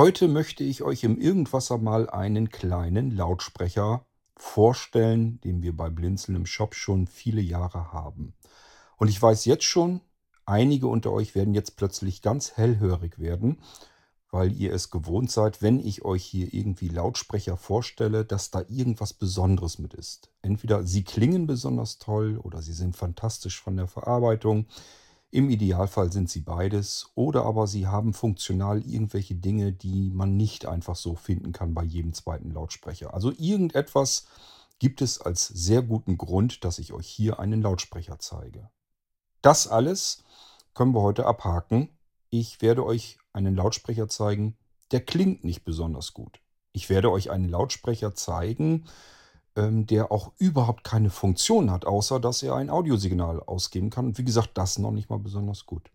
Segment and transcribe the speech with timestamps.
[0.00, 6.36] Heute möchte ich euch im Irgendwasser mal einen kleinen Lautsprecher vorstellen, den wir bei Blinzeln
[6.36, 8.32] im Shop schon viele Jahre haben.
[8.96, 10.00] Und ich weiß jetzt schon,
[10.46, 13.58] einige unter euch werden jetzt plötzlich ganz hellhörig werden,
[14.30, 19.12] weil ihr es gewohnt seid, wenn ich euch hier irgendwie Lautsprecher vorstelle, dass da irgendwas
[19.12, 20.30] Besonderes mit ist.
[20.42, 24.66] Entweder sie klingen besonders toll oder sie sind fantastisch von der Verarbeitung.
[25.30, 30.64] Im Idealfall sind sie beides oder aber sie haben funktional irgendwelche Dinge, die man nicht
[30.64, 33.12] einfach so finden kann bei jedem zweiten Lautsprecher.
[33.12, 34.26] Also irgendetwas
[34.78, 38.70] gibt es als sehr guten Grund, dass ich euch hier einen Lautsprecher zeige.
[39.42, 40.24] Das alles
[40.72, 41.90] können wir heute abhaken.
[42.30, 44.56] Ich werde euch einen Lautsprecher zeigen,
[44.92, 46.40] der klingt nicht besonders gut.
[46.72, 48.86] Ich werde euch einen Lautsprecher zeigen,
[49.60, 54.06] der auch überhaupt keine Funktion hat, außer dass er ein Audiosignal ausgeben kann.
[54.06, 55.90] Und wie gesagt, das noch nicht mal besonders gut.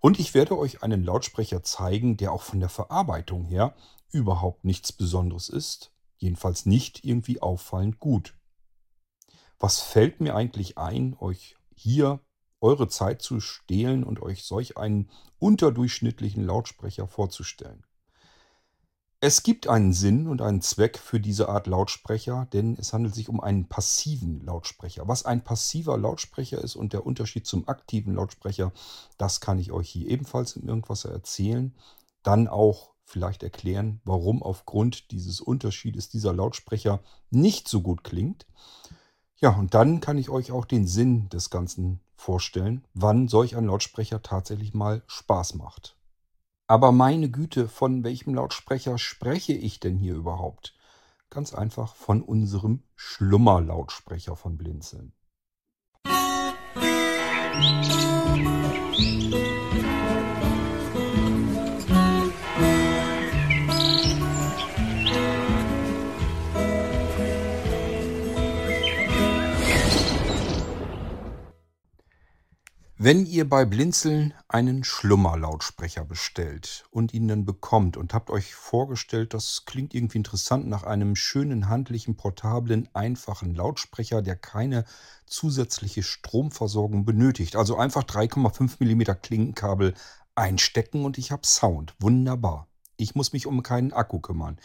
[0.00, 3.74] Und ich werde euch einen Lautsprecher zeigen, der auch von der Verarbeitung her
[4.10, 5.92] überhaupt nichts Besonderes ist.
[6.18, 8.34] Jedenfalls nicht irgendwie auffallend gut.
[9.58, 12.20] Was fällt mir eigentlich ein, euch hier
[12.60, 17.84] eure Zeit zu stehlen und euch solch einen unterdurchschnittlichen Lautsprecher vorzustellen?
[19.20, 23.30] Es gibt einen Sinn und einen Zweck für diese Art Lautsprecher, denn es handelt sich
[23.30, 25.08] um einen passiven Lautsprecher.
[25.08, 28.72] Was ein passiver Lautsprecher ist und der Unterschied zum aktiven Lautsprecher,
[29.16, 31.74] das kann ich euch hier ebenfalls in irgendwas erzählen.
[32.22, 37.00] Dann auch vielleicht erklären, warum aufgrund dieses Unterschiedes dieser Lautsprecher
[37.30, 38.46] nicht so gut klingt.
[39.38, 43.64] Ja, und dann kann ich euch auch den Sinn des Ganzen vorstellen, wann solch ein
[43.64, 45.96] Lautsprecher tatsächlich mal Spaß macht.
[46.68, 50.74] Aber meine Güte, von welchem Lautsprecher spreche ich denn hier überhaupt?
[51.30, 55.12] Ganz einfach von unserem Schlummerlautsprecher von Blinzeln.
[57.54, 59.75] Musik
[73.06, 79.32] Wenn ihr bei Blinzeln einen Schlummerlautsprecher bestellt und ihn dann bekommt und habt euch vorgestellt,
[79.32, 84.84] das klingt irgendwie interessant nach einem schönen, handlichen, portablen, einfachen Lautsprecher, der keine
[85.24, 87.54] zusätzliche Stromversorgung benötigt.
[87.54, 89.94] Also einfach 3,5 mm Klinkenkabel
[90.34, 91.94] einstecken und ich habe Sound.
[92.00, 92.66] Wunderbar.
[92.96, 94.58] Ich muss mich um keinen Akku kümmern.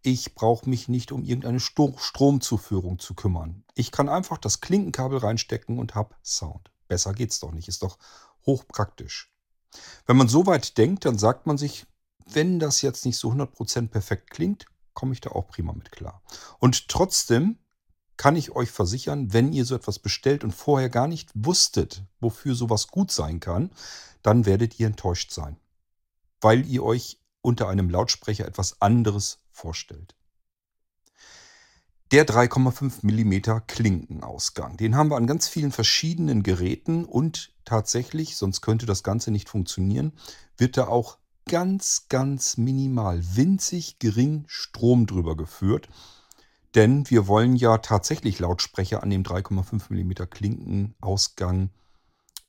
[0.00, 3.64] Ich brauche mich nicht um irgendeine Stromzuführung zu kümmern.
[3.74, 6.72] Ich kann einfach das Klinkenkabel reinstecken und habe Sound.
[6.92, 7.68] Besser geht's doch nicht.
[7.68, 7.96] Ist doch
[8.44, 9.32] hochpraktisch.
[10.04, 11.86] Wenn man so weit denkt, dann sagt man sich,
[12.26, 16.22] wenn das jetzt nicht so 100% perfekt klingt, komme ich da auch prima mit klar.
[16.58, 17.58] Und trotzdem
[18.18, 22.54] kann ich euch versichern, wenn ihr so etwas bestellt und vorher gar nicht wusstet, wofür
[22.54, 23.70] sowas gut sein kann,
[24.20, 25.56] dann werdet ihr enttäuscht sein,
[26.42, 30.14] weil ihr euch unter einem Lautsprecher etwas anderes vorstellt
[32.12, 34.76] der 3,5 mm Klinkenausgang.
[34.76, 39.48] Den haben wir an ganz vielen verschiedenen Geräten und tatsächlich, sonst könnte das Ganze nicht
[39.48, 40.12] funktionieren,
[40.58, 41.16] wird da auch
[41.48, 45.88] ganz, ganz minimal, winzig gering Strom drüber geführt.
[46.74, 51.70] Denn wir wollen ja tatsächlich Lautsprecher an dem 3,5 mm Klinkenausgang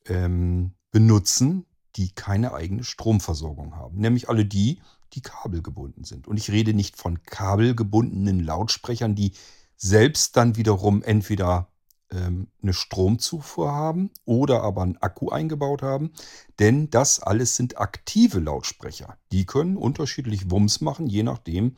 [0.07, 3.97] ähm, benutzen, die keine eigene Stromversorgung haben.
[3.97, 4.81] Nämlich alle die,
[5.13, 6.27] die kabelgebunden sind.
[6.27, 9.33] Und ich rede nicht von kabelgebundenen Lautsprechern, die
[9.75, 11.69] selbst dann wiederum entweder
[12.11, 16.11] ähm, eine Stromzufuhr haben oder aber einen Akku eingebaut haben.
[16.59, 19.17] Denn das alles sind aktive Lautsprecher.
[19.31, 21.75] Die können unterschiedlich Wumms machen, je nachdem,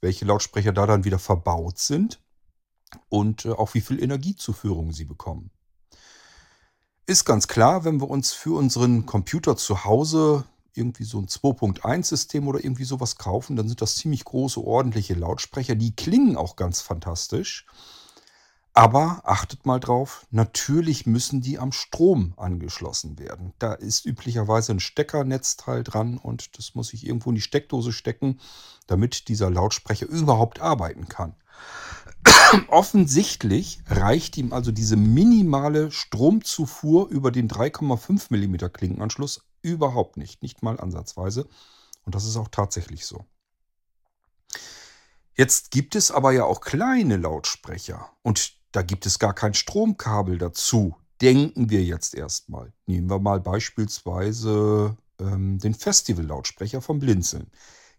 [0.00, 2.20] welche Lautsprecher da dann wieder verbaut sind
[3.08, 5.50] und äh, auch wie viel Energiezuführung sie bekommen.
[7.06, 10.44] Ist ganz klar, wenn wir uns für unseren Computer zu Hause
[10.74, 15.74] irgendwie so ein 2.1-System oder irgendwie sowas kaufen, dann sind das ziemlich große, ordentliche Lautsprecher.
[15.74, 17.66] Die klingen auch ganz fantastisch.
[18.72, 23.52] Aber achtet mal drauf, natürlich müssen die am Strom angeschlossen werden.
[23.58, 28.38] Da ist üblicherweise ein Steckernetzteil dran und das muss ich irgendwo in die Steckdose stecken,
[28.86, 31.34] damit dieser Lautsprecher überhaupt arbeiten kann.
[32.68, 40.62] Offensichtlich reicht ihm also diese minimale Stromzufuhr über den 3,5 mm Klinkenanschluss überhaupt nicht, nicht
[40.62, 41.48] mal ansatzweise.
[42.04, 43.24] Und das ist auch tatsächlich so.
[45.34, 50.38] Jetzt gibt es aber ja auch kleine Lautsprecher und da gibt es gar kein Stromkabel
[50.38, 50.96] dazu.
[51.20, 52.72] Denken wir jetzt erstmal.
[52.86, 57.50] Nehmen wir mal beispielsweise ähm, den Festival-Lautsprecher vom Blinzeln.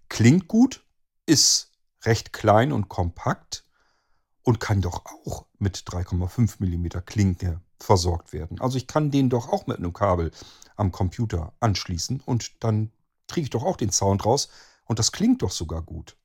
[0.10, 0.86] Klingt gut,
[1.25, 1.72] ist
[2.04, 3.66] recht klein und kompakt
[4.44, 8.60] und kann doch auch mit 3,5 mm Klinke versorgt werden.
[8.60, 10.31] Also ich kann den doch auch mit einem Kabel
[10.75, 12.92] am Computer anschließen und dann
[13.28, 14.50] kriege ich doch auch den Sound raus
[14.86, 16.18] Und das klingt doch sogar gut.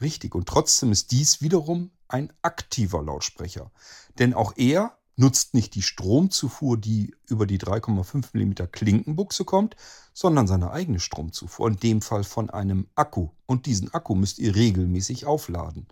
[0.00, 3.70] Richtig, und trotzdem ist dies wiederum ein aktiver Lautsprecher.
[4.18, 9.76] Denn auch er nutzt nicht die Stromzufuhr, die über die 3,5 mm Klinkenbuchse kommt,
[10.12, 13.28] sondern seine eigene Stromzufuhr, in dem Fall von einem Akku.
[13.46, 15.86] Und diesen Akku müsst ihr regelmäßig aufladen.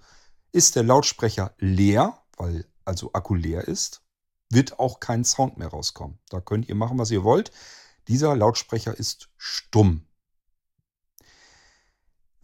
[0.50, 4.01] Ist der Lautsprecher leer, weil also Akku leer ist,
[4.52, 6.18] wird auch kein Sound mehr rauskommen.
[6.28, 7.50] Da könnt ihr machen, was ihr wollt.
[8.08, 10.06] Dieser Lautsprecher ist stumm.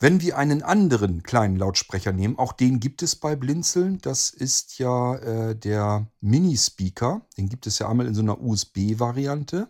[0.00, 4.78] Wenn wir einen anderen kleinen Lautsprecher nehmen, auch den gibt es bei Blinzeln, das ist
[4.78, 7.26] ja äh, der Mini-Speaker.
[7.36, 9.68] Den gibt es ja einmal in so einer USB-Variante.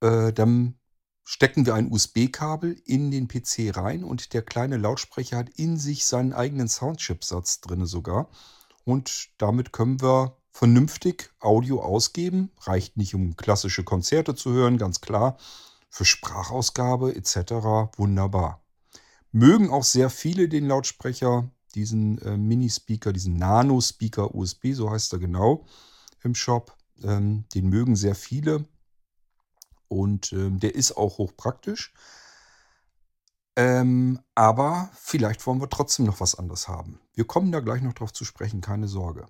[0.00, 0.78] Äh, dann
[1.24, 6.06] stecken wir ein USB-Kabel in den PC rein und der kleine Lautsprecher hat in sich
[6.06, 8.28] seinen eigenen Soundchipsatz drin sogar.
[8.84, 12.50] Und damit können wir vernünftig Audio ausgeben.
[12.60, 15.36] Reicht nicht, um klassische Konzerte zu hören, ganz klar.
[15.90, 17.96] Für Sprachausgabe etc.
[17.96, 18.62] wunderbar.
[19.32, 25.18] Mögen auch sehr viele den Lautsprecher, diesen äh, Mini-Speaker, diesen Nano-Speaker USB, so heißt er
[25.18, 25.66] genau
[26.22, 26.76] im Shop.
[27.02, 28.64] Ähm, den mögen sehr viele
[29.88, 31.92] und ähm, der ist auch hochpraktisch.
[33.56, 37.00] Ähm, aber vielleicht wollen wir trotzdem noch was anderes haben.
[37.12, 39.26] Wir kommen da gleich noch drauf zu sprechen, keine Sorge.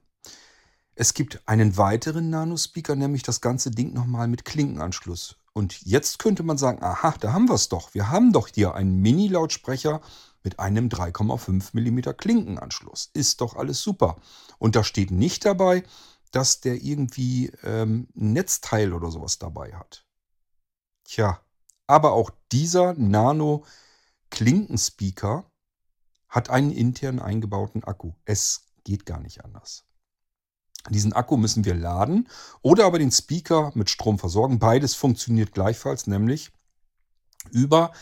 [0.96, 5.36] Es gibt einen weiteren Nano-Speaker, nämlich das ganze Ding nochmal mit Klinkenanschluss.
[5.52, 7.94] Und jetzt könnte man sagen, aha, da haben wir es doch.
[7.94, 10.00] Wir haben doch hier einen Mini-Lautsprecher
[10.44, 13.10] mit einem 3,5 mm Klinkenanschluss.
[13.12, 14.20] Ist doch alles super.
[14.58, 15.82] Und da steht nicht dabei,
[16.30, 20.06] dass der irgendwie ähm, ein Netzteil oder sowas dabei hat.
[21.04, 21.40] Tja,
[21.86, 25.50] aber auch dieser Nano-Klinkenspeaker
[26.28, 28.12] hat einen intern eingebauten Akku.
[28.24, 29.84] Es geht gar nicht anders.
[30.90, 32.28] Diesen Akku müssen wir laden
[32.60, 34.58] oder aber den Speaker mit Strom versorgen.
[34.58, 36.50] Beides funktioniert gleichfalls, nämlich
[37.50, 37.92] über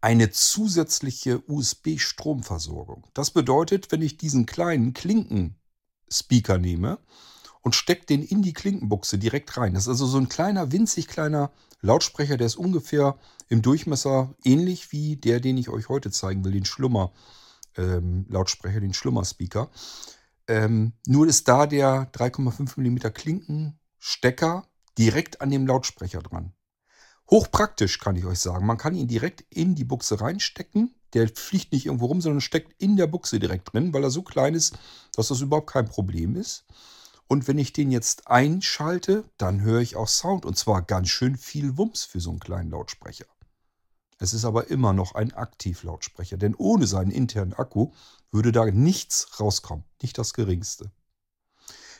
[0.00, 3.06] eine zusätzliche USB-Stromversorgung.
[3.12, 6.98] Das bedeutet, wenn ich diesen kleinen Klinken-Speaker nehme
[7.60, 9.74] und stecke den in die Klinkenbuchse direkt rein.
[9.74, 11.50] Das ist also so ein kleiner, winzig kleiner
[11.82, 16.52] Lautsprecher, der ist ungefähr im Durchmesser ähnlich wie der, den ich euch heute zeigen will,
[16.52, 19.70] den Schlummer-Lautsprecher, ähm, den Schlummer-Speaker.
[20.50, 24.66] Ähm, nur ist da der 3,5 mm Klinkenstecker
[24.98, 26.52] direkt an dem Lautsprecher dran.
[27.30, 28.66] Hochpraktisch kann ich euch sagen.
[28.66, 30.92] Man kann ihn direkt in die Buchse reinstecken.
[31.14, 34.22] Der fliegt nicht irgendwo rum, sondern steckt in der Buchse direkt drin, weil er so
[34.22, 34.76] klein ist,
[35.14, 36.64] dass das überhaupt kein Problem ist.
[37.28, 40.44] Und wenn ich den jetzt einschalte, dann höre ich auch Sound.
[40.44, 43.26] Und zwar ganz schön viel Wumms für so einen kleinen Lautsprecher.
[44.18, 47.92] Es ist aber immer noch ein Aktivlautsprecher, denn ohne seinen internen Akku
[48.32, 50.90] würde da nichts rauskommen, nicht das geringste.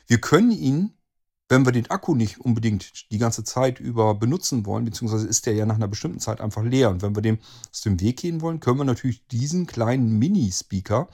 [0.07, 0.93] Wir können ihn,
[1.49, 5.53] wenn wir den Akku nicht unbedingt die ganze Zeit über benutzen wollen, beziehungsweise ist der
[5.53, 7.39] ja nach einer bestimmten Zeit einfach leer und wenn wir dem
[7.69, 11.09] aus dem Weg gehen wollen, können wir natürlich diesen kleinen Mini-Speaker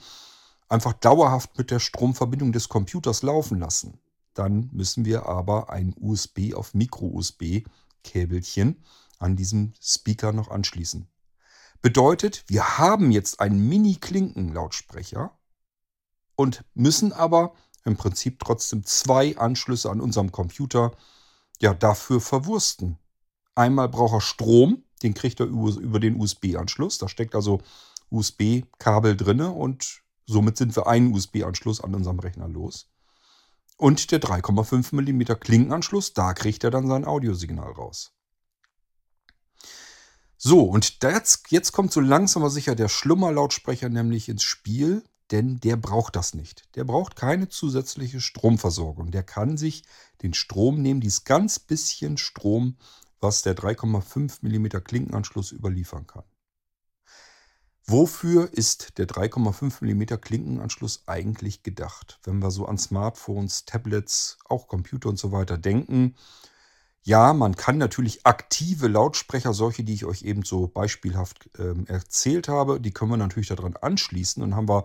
[0.68, 3.98] einfach dauerhaft mit der Stromverbindung des Computers laufen lassen.
[4.34, 8.76] Dann müssen wir aber ein USB auf Micro-USB-Käbelchen
[9.18, 11.08] an diesem Speaker noch anschließen.
[11.80, 15.38] Bedeutet, wir haben jetzt einen Mini-Klinken-Lautsprecher
[16.34, 17.54] und müssen aber
[17.84, 20.92] im Prinzip trotzdem zwei Anschlüsse an unserem Computer
[21.60, 22.98] ja dafür verwursten.
[23.54, 26.98] Einmal braucht er Strom, den kriegt er über den USB-Anschluss.
[26.98, 27.60] Da steckt also
[28.10, 32.88] USB-Kabel drin und somit sind wir einen USB-Anschluss an unserem Rechner los.
[33.76, 38.17] Und der 3,5 mm Klinkenanschluss, da kriegt er dann sein Audiosignal raus.
[40.40, 45.02] So, und jetzt, jetzt kommt so langsam aber sicher der Schlummerlautsprecher nämlich ins Spiel,
[45.32, 46.74] denn der braucht das nicht.
[46.76, 49.10] Der braucht keine zusätzliche Stromversorgung.
[49.10, 49.82] Der kann sich
[50.22, 52.76] den Strom nehmen, dieses ganz bisschen Strom,
[53.20, 56.24] was der 3,5 mm Klinkenanschluss überliefern kann.
[57.84, 62.20] Wofür ist der 3,5 mm Klinkenanschluss eigentlich gedacht?
[62.22, 66.14] Wenn wir so an Smartphones, Tablets, auch Computer und so weiter denken,
[67.08, 72.48] ja, man kann natürlich aktive Lautsprecher, solche, die ich euch eben so beispielhaft ähm, erzählt
[72.48, 74.84] habe, die können wir natürlich daran anschließen und haben wir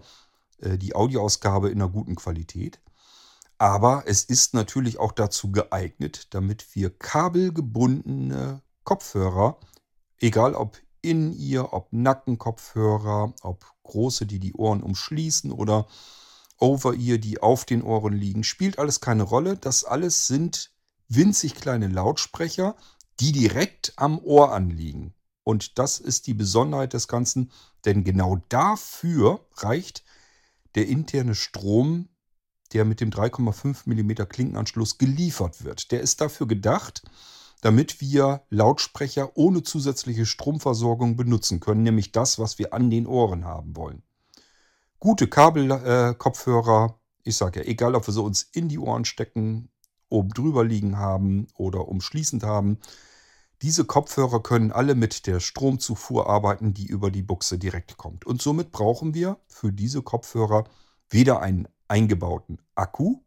[0.61, 2.79] äh, die Audioausgabe in einer guten Qualität.
[3.57, 9.59] Aber es ist natürlich auch dazu geeignet, damit wir kabelgebundene Kopfhörer,
[10.17, 15.87] egal ob in ihr, ob Nackenkopfhörer, ob große, die die Ohren umschließen oder
[16.57, 19.57] Over-Ear, die auf den Ohren liegen, spielt alles keine Rolle.
[19.57, 20.72] Das alles sind
[21.15, 22.75] winzig kleine Lautsprecher,
[23.19, 25.13] die direkt am Ohr anliegen.
[25.43, 27.51] Und das ist die Besonderheit des Ganzen,
[27.85, 30.03] denn genau dafür reicht
[30.75, 32.09] der interne Strom,
[32.71, 35.91] der mit dem 3,5 mm Klinkenanschluss geliefert wird.
[35.91, 37.03] Der ist dafür gedacht,
[37.61, 43.45] damit wir Lautsprecher ohne zusätzliche Stromversorgung benutzen können, nämlich das, was wir an den Ohren
[43.45, 44.01] haben wollen.
[44.99, 49.69] Gute Kabelkopfhörer, äh, ich sage ja, egal ob wir sie uns in die Ohren stecken,
[50.13, 52.77] oben drüber liegen haben oder umschließend haben,
[53.61, 58.25] diese Kopfhörer können alle mit der Stromzufuhr arbeiten, die über die Buchse direkt kommt.
[58.25, 60.65] Und somit brauchen wir für diese Kopfhörer
[61.09, 63.19] weder einen eingebauten Akku,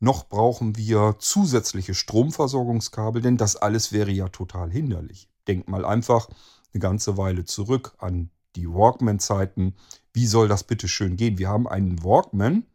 [0.00, 5.30] noch brauchen wir zusätzliche Stromversorgungskabel, denn das alles wäre ja total hinderlich.
[5.48, 6.28] Denkt mal einfach
[6.72, 9.74] eine ganze Weile zurück an die Walkman-Zeiten.
[10.12, 11.38] Wie soll das bitte schön gehen?
[11.38, 12.66] Wir haben einen Walkman,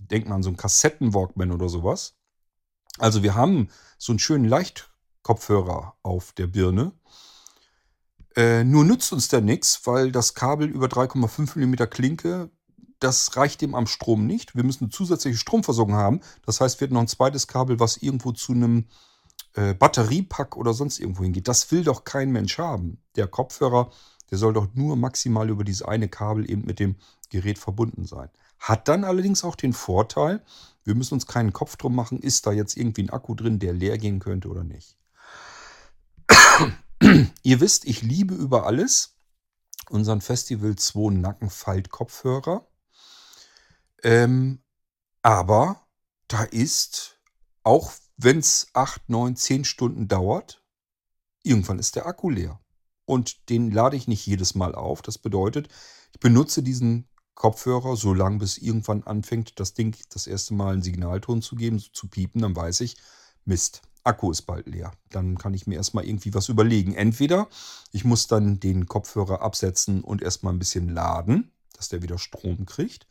[0.00, 2.15] denkt man an so einen Kassetten-Walkman oder sowas.
[2.98, 4.90] Also wir haben so einen schönen leicht
[5.22, 6.92] Kopfhörer auf der Birne.
[8.36, 12.50] Äh, nur nützt uns der nichts, weil das Kabel über 3,5 mm Klinke,
[13.00, 14.54] das reicht dem am Strom nicht.
[14.54, 16.20] Wir müssen eine zusätzliche Stromversorgung haben.
[16.44, 18.86] Das heißt, wir hätten noch ein zweites Kabel, was irgendwo zu einem
[19.54, 21.48] äh, Batteriepack oder sonst irgendwo hingeht.
[21.48, 23.02] Das will doch kein Mensch haben.
[23.16, 23.90] Der Kopfhörer,
[24.30, 26.96] der soll doch nur maximal über dieses eine Kabel eben mit dem
[27.30, 28.30] Gerät verbunden sein.
[28.58, 30.42] Hat dann allerdings auch den Vorteil,
[30.86, 33.72] wir müssen uns keinen Kopf drum machen, ist da jetzt irgendwie ein Akku drin, der
[33.72, 34.96] leer gehen könnte oder nicht.
[37.42, 39.16] Ihr wisst, ich liebe über alles
[39.90, 42.66] unseren Festival 2 Nackenfalt-Kopfhörer.
[44.02, 44.62] Ähm,
[45.22, 45.86] aber
[46.28, 47.20] da ist,
[47.64, 50.64] auch wenn es 8, 9, 10 Stunden dauert,
[51.42, 52.60] irgendwann ist der Akku leer.
[53.04, 55.02] Und den lade ich nicht jedes Mal auf.
[55.02, 55.68] Das bedeutet,
[56.12, 60.82] ich benutze diesen Kopfhörer so lange, bis irgendwann anfängt, das Ding das erste Mal einen
[60.82, 62.42] Signalton zu geben, zu piepen.
[62.42, 62.96] Dann weiß ich,
[63.44, 64.90] Mist, Akku ist bald leer.
[65.10, 66.94] Dann kann ich mir erstmal irgendwie was überlegen.
[66.94, 67.46] Entweder
[67.92, 72.64] ich muss dann den Kopfhörer absetzen und erstmal ein bisschen laden, dass der wieder Strom
[72.64, 73.06] kriegt.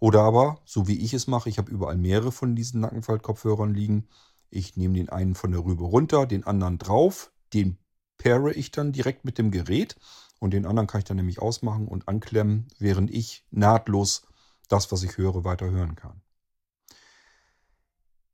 [0.00, 4.08] Oder aber, so wie ich es mache, ich habe überall mehrere von diesen Nackenfaltkopfhörern liegen.
[4.50, 7.78] Ich nehme den einen von der Rübe runter, den anderen drauf, den
[8.16, 9.96] paire ich dann direkt mit dem Gerät
[10.38, 14.22] und den anderen kann ich dann nämlich ausmachen und anklemmen, während ich nahtlos
[14.68, 16.20] das, was ich höre, weiter hören kann.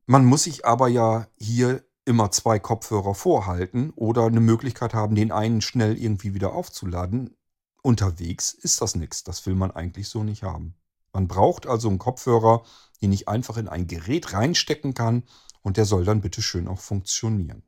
[0.07, 5.33] Man muss sich aber ja hier immer zwei Kopfhörer vorhalten oder eine Möglichkeit haben, den
[5.33, 7.37] einen schnell irgendwie wieder aufzuladen.
[7.83, 9.25] Unterwegs ist das nichts.
[9.25, 10.75] Das will man eigentlich so nicht haben.
[11.13, 12.65] Man braucht also einen Kopfhörer,
[13.01, 15.23] den ich einfach in ein Gerät reinstecken kann
[15.63, 17.63] und der soll dann bitte schön auch funktionieren.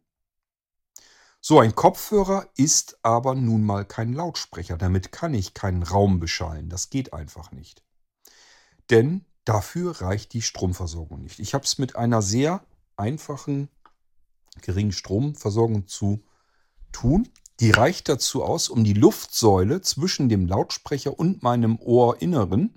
[1.49, 4.77] So ein Kopfhörer ist aber nun mal kein Lautsprecher.
[4.77, 6.69] Damit kann ich keinen Raum beschallen.
[6.69, 7.85] Das geht einfach nicht.
[8.91, 11.39] Denn dafür reicht die Stromversorgung nicht.
[11.39, 13.69] Ich habe es mit einer sehr einfachen
[14.61, 16.25] geringen Stromversorgung zu
[16.91, 17.29] tun.
[17.61, 22.75] Die reicht dazu aus, um die Luftsäule zwischen dem Lautsprecher und meinem Ohrinneren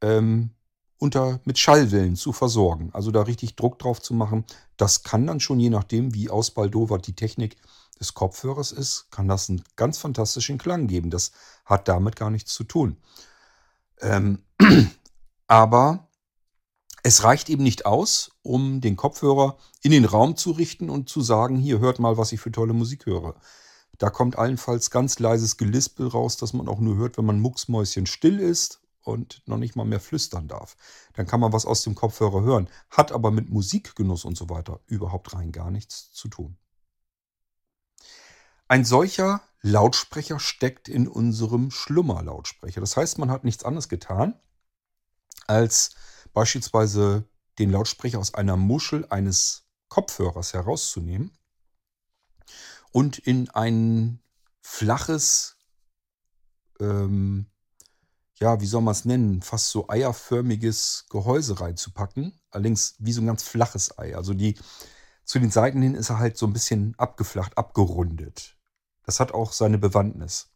[0.00, 0.50] ähm,
[0.98, 2.90] unter, mit Schallwellen zu versorgen.
[2.92, 4.44] Also da richtig Druck drauf zu machen.
[4.76, 7.56] Das kann dann schon, je nachdem, wie ausbaldowert die Technik
[7.94, 11.10] des Kopfhörers ist, kann das einen ganz fantastischen Klang geben.
[11.10, 11.32] Das
[11.64, 12.96] hat damit gar nichts zu tun.
[14.00, 14.42] Ähm,
[15.46, 16.08] aber
[17.02, 21.20] es reicht eben nicht aus, um den Kopfhörer in den Raum zu richten und zu
[21.20, 23.34] sagen, hier hört mal, was ich für tolle Musik höre.
[23.98, 28.06] Da kommt allenfalls ganz leises Gelispel raus, dass man auch nur hört, wenn man mucksmäuschen
[28.06, 30.76] still ist und noch nicht mal mehr flüstern darf.
[31.12, 34.80] Dann kann man was aus dem Kopfhörer hören, hat aber mit Musikgenuss und so weiter
[34.86, 36.56] überhaupt rein gar nichts zu tun.
[38.68, 42.80] Ein solcher Lautsprecher steckt in unserem Schlummerlautsprecher.
[42.80, 44.38] Das heißt, man hat nichts anderes getan,
[45.46, 45.94] als
[46.32, 47.24] beispielsweise
[47.58, 51.30] den Lautsprecher aus einer Muschel eines Kopfhörers herauszunehmen
[52.90, 54.20] und in ein
[54.60, 55.56] flaches,
[56.80, 57.46] ähm,
[58.34, 62.40] ja, wie soll man es nennen, fast so eierförmiges Gehäuse reinzupacken.
[62.50, 64.16] Allerdings wie so ein ganz flaches Ei.
[64.16, 64.58] Also die,
[65.24, 68.56] zu den Seiten hin ist er halt so ein bisschen abgeflacht, abgerundet.
[69.04, 70.50] Das hat auch seine Bewandtnis.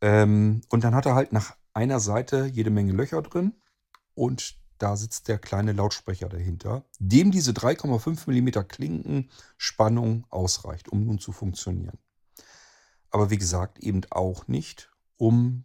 [0.00, 3.54] Ähm, und dann hat er halt nach einer Seite jede Menge Löcher drin
[4.14, 11.18] und da sitzt der kleine Lautsprecher dahinter, dem diese 3,5 mm Klinkenspannung ausreicht, um nun
[11.18, 11.98] zu funktionieren.
[13.10, 15.64] Aber wie gesagt, eben auch nicht, um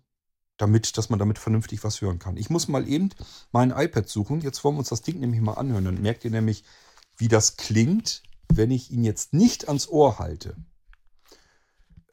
[0.57, 2.37] damit, dass man damit vernünftig was hören kann.
[2.37, 3.09] Ich muss mal eben
[3.51, 4.41] mein iPad suchen.
[4.41, 5.85] Jetzt wollen wir uns das Ding nämlich mal anhören.
[5.85, 6.63] Dann merkt ihr nämlich,
[7.17, 10.55] wie das klingt, wenn ich ihn jetzt nicht ans Ohr halte.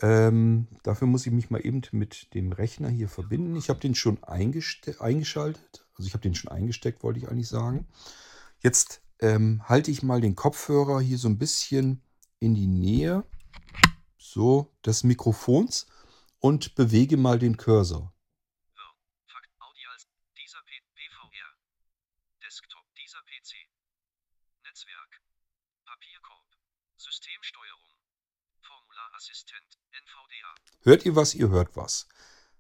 [0.03, 3.55] Ähm, dafür muss ich mich mal eben mit dem Rechner hier verbinden.
[3.55, 5.87] Ich habe den schon eingeschaltet.
[5.95, 7.87] Also ich habe den schon eingesteckt, wollte ich eigentlich sagen.
[8.61, 12.03] Jetzt ähm, halte ich mal den Kopfhörer hier so ein bisschen
[12.41, 13.25] in die Nähe
[14.19, 15.87] so des Mikrofons
[16.41, 18.13] und bewege mal den Cursor.
[22.43, 23.55] Desktop dieser PC.
[24.65, 25.23] Netzwerk.
[25.85, 26.47] Papierkorb.
[26.97, 27.41] System
[30.83, 32.07] Hört ihr was, ihr hört was.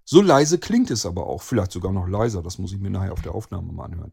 [0.05, 3.13] So leise klingt es aber auch, vielleicht sogar noch leiser, das muss ich mir nachher
[3.13, 4.13] auf der Aufnahme mal anhören.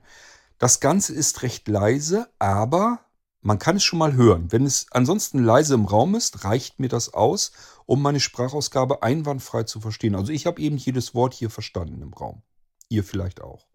[0.57, 2.99] Das Ganze ist recht leise, aber
[3.41, 4.51] man kann es schon mal hören.
[4.51, 7.51] Wenn es ansonsten leise im Raum ist, reicht mir das aus,
[7.85, 10.15] um meine Sprachausgabe einwandfrei zu verstehen.
[10.15, 12.43] Also ich habe eben jedes Wort hier verstanden im Raum.
[12.89, 13.67] Ihr vielleicht auch.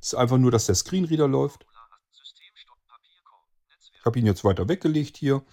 [0.00, 1.66] Es ist einfach nur, dass der Screenreader läuft.
[3.98, 5.44] Ich habe ihn jetzt weiter weggelegt hier.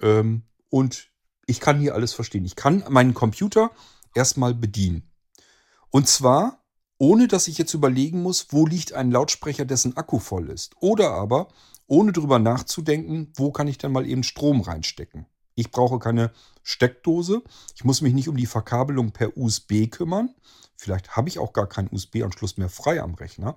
[0.00, 1.10] Ähm, und
[1.48, 2.44] ich kann hier alles verstehen.
[2.44, 3.70] Ich kann meinen Computer
[4.14, 5.10] erstmal bedienen.
[5.90, 6.62] Und zwar,
[6.98, 10.74] ohne dass ich jetzt überlegen muss, wo liegt ein Lautsprecher, dessen Akku voll ist.
[10.80, 11.48] Oder aber,
[11.86, 15.24] ohne drüber nachzudenken, wo kann ich denn mal eben Strom reinstecken.
[15.54, 17.42] Ich brauche keine Steckdose.
[17.74, 20.34] Ich muss mich nicht um die Verkabelung per USB kümmern.
[20.76, 23.56] Vielleicht habe ich auch gar keinen USB-Anschluss mehr frei am Rechner.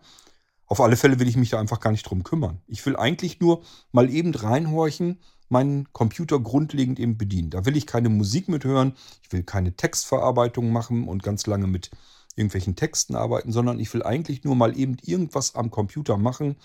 [0.65, 2.61] Auf alle Fälle will ich mich da einfach gar nicht drum kümmern.
[2.67, 5.19] Ich will eigentlich nur mal eben reinhorchen,
[5.51, 7.49] meinen Computer grundlegend eben bedienen.
[7.49, 11.91] Da will ich keine Musik mithören, ich will keine Textverarbeitung machen und ganz lange mit
[12.35, 16.55] irgendwelchen Texten arbeiten, sondern ich will eigentlich nur mal eben irgendwas am Computer machen.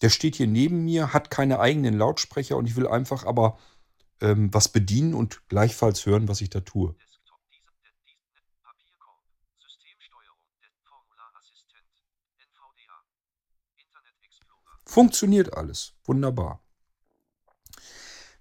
[0.00, 3.58] Der steht hier neben mir, hat keine eigenen Lautsprecher und ich will einfach aber
[4.20, 6.94] ähm, was bedienen und gleichfalls hören, was ich da tue.
[14.84, 15.94] Funktioniert alles.
[16.04, 16.62] Wunderbar.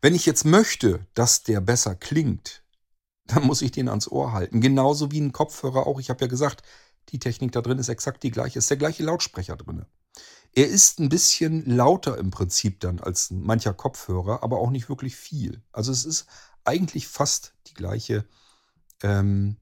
[0.01, 2.63] Wenn ich jetzt möchte, dass der besser klingt,
[3.25, 4.59] dann muss ich den ans Ohr halten.
[4.59, 5.99] Genauso wie ein Kopfhörer auch.
[5.99, 6.63] Ich habe ja gesagt,
[7.09, 8.59] die Technik da drin ist exakt die gleiche.
[8.59, 9.85] Ist der gleiche Lautsprecher drin.
[10.53, 15.15] Er ist ein bisschen lauter im Prinzip dann als mancher Kopfhörer, aber auch nicht wirklich
[15.15, 15.61] viel.
[15.71, 16.25] Also es ist
[16.65, 18.25] eigentlich fast die gleiche
[19.01, 19.57] ähm,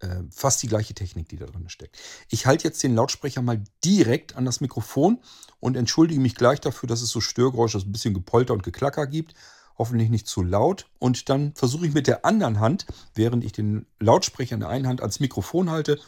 [0.00, 1.98] äh, fast die gleiche Technik, die da drin steckt.
[2.28, 5.20] Ich halte jetzt den Lautsprecher mal direkt an das Mikrofon
[5.60, 9.34] und entschuldige mich gleich dafür, dass es so Störgeräusche, ein bisschen Gepolter und Geklacker gibt.
[9.76, 10.86] Hoffentlich nicht zu laut.
[10.98, 14.86] Und dann versuche ich mit der anderen Hand, während ich den Lautsprecher in der einen
[14.86, 15.98] Hand ans Mikrofon halte,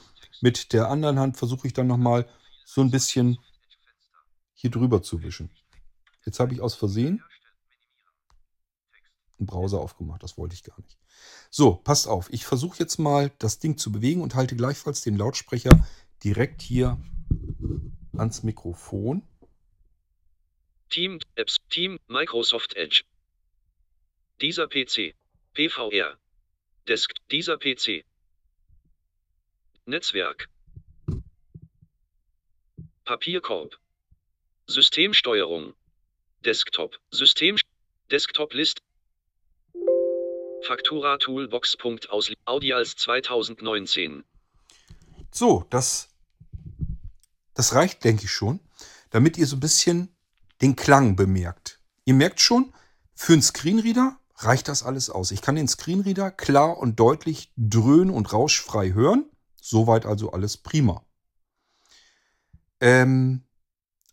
[0.40, 2.28] mit der anderen Hand versuche ich dann nochmal
[2.64, 3.38] so ein bisschen
[4.54, 5.50] hier drüber zu wischen.
[6.24, 7.22] Jetzt habe ich aus Versehen
[9.38, 10.22] einen Browser aufgemacht.
[10.22, 10.98] Das wollte ich gar nicht.
[11.50, 12.32] So, passt auf.
[12.32, 15.86] Ich versuche jetzt mal das Ding zu bewegen und halte gleichfalls den Lautsprecher
[16.24, 16.98] direkt hier
[18.16, 19.22] ans Mikrofon.
[20.90, 23.02] Team, Apps, Team, Microsoft Edge.
[24.40, 25.14] Dieser PC.
[25.54, 26.18] PVR.
[26.88, 28.04] Desk, dieser PC.
[29.86, 30.48] Netzwerk.
[33.04, 33.78] Papierkorb.
[34.66, 35.74] Systemsteuerung.
[36.44, 36.98] Desktop.
[37.10, 37.56] System.
[38.10, 38.82] Desktop List.
[40.62, 41.76] Faktura Toolbox.
[42.44, 44.24] Audials 2019.
[45.30, 46.08] So, das,
[47.54, 48.60] das reicht, denke ich schon,
[49.10, 50.14] damit ihr so ein bisschen
[50.62, 51.80] den Klang bemerkt.
[52.04, 52.72] Ihr merkt schon,
[53.14, 55.30] für einen Screenreader reicht das alles aus.
[55.30, 59.30] Ich kann den Screenreader klar und deutlich dröhnen und rauschfrei hören.
[59.60, 61.04] Soweit also alles prima.
[62.80, 63.44] Ähm,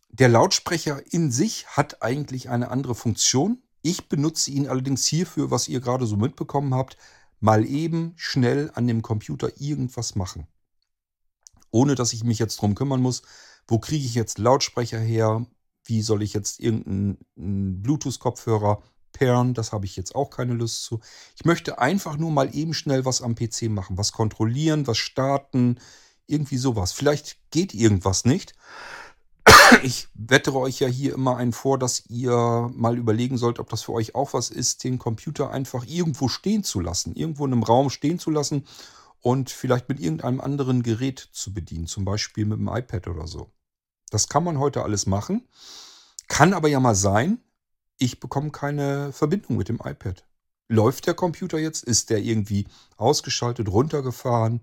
[0.08, 3.63] der Lautsprecher in sich hat eigentlich eine andere Funktion.
[3.86, 6.96] Ich benutze ihn allerdings hierfür, was ihr gerade so mitbekommen habt,
[7.40, 10.46] mal eben schnell an dem Computer irgendwas machen.
[11.70, 13.20] Ohne dass ich mich jetzt drum kümmern muss,
[13.68, 15.44] wo kriege ich jetzt Lautsprecher her,
[15.84, 21.00] wie soll ich jetzt irgendeinen Bluetooth-Kopfhörer pairen, das habe ich jetzt auch keine Lust zu.
[21.36, 25.78] Ich möchte einfach nur mal eben schnell was am PC machen, was kontrollieren, was starten,
[26.26, 26.92] irgendwie sowas.
[26.92, 28.54] Vielleicht geht irgendwas nicht
[29.82, 33.82] ich wettere euch ja hier immer einen vor, dass ihr mal überlegen sollt, ob das
[33.82, 37.62] für euch auch was ist, den Computer einfach irgendwo stehen zu lassen, irgendwo in einem
[37.62, 38.66] Raum stehen zu lassen
[39.20, 43.50] und vielleicht mit irgendeinem anderen Gerät zu bedienen, zum Beispiel mit dem iPad oder so.
[44.10, 45.48] Das kann man heute alles machen.
[46.28, 47.38] Kann aber ja mal sein,
[47.98, 50.24] ich bekomme keine Verbindung mit dem iPad.
[50.68, 51.84] Läuft der Computer jetzt?
[51.84, 54.60] Ist der irgendwie ausgeschaltet, runtergefahren?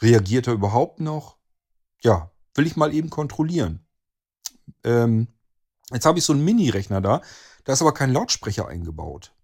[0.00, 1.36] Reagiert er überhaupt noch?
[2.02, 3.83] Ja, will ich mal eben kontrollieren.
[4.84, 5.28] Ähm,
[5.90, 7.22] jetzt habe ich so einen Mini-Rechner da.
[7.64, 9.34] Da ist aber kein Lautsprecher eingebaut.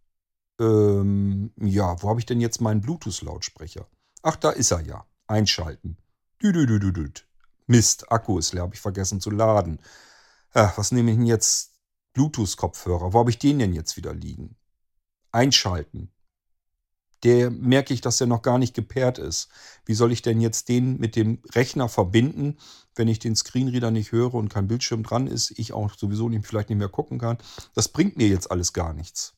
[0.61, 3.87] Ähm, ja, wo habe ich denn jetzt meinen Bluetooth-Lautsprecher?
[4.23, 5.07] Ach, da ist er ja.
[5.27, 5.97] Einschalten.
[6.43, 7.23] Dü -dü -dü -dü -dü.
[7.67, 9.81] Mist, Akku ist leer, habe ich vergessen zu laden.
[10.53, 11.73] Ach, was nehme ich denn jetzt?
[12.13, 13.13] Bluetooth-Kopfhörer.
[13.13, 14.57] Wo habe ich den denn jetzt wieder liegen?
[15.31, 16.11] Einschalten
[17.23, 19.49] der merke ich, dass der noch gar nicht gepaart ist.
[19.85, 22.57] Wie soll ich denn jetzt den mit dem Rechner verbinden,
[22.95, 26.47] wenn ich den Screenreader nicht höre und kein Bildschirm dran ist, ich auch sowieso nicht,
[26.47, 27.39] vielleicht nicht mehr gucken kann?
[27.75, 29.35] Das bringt mir jetzt alles gar nichts.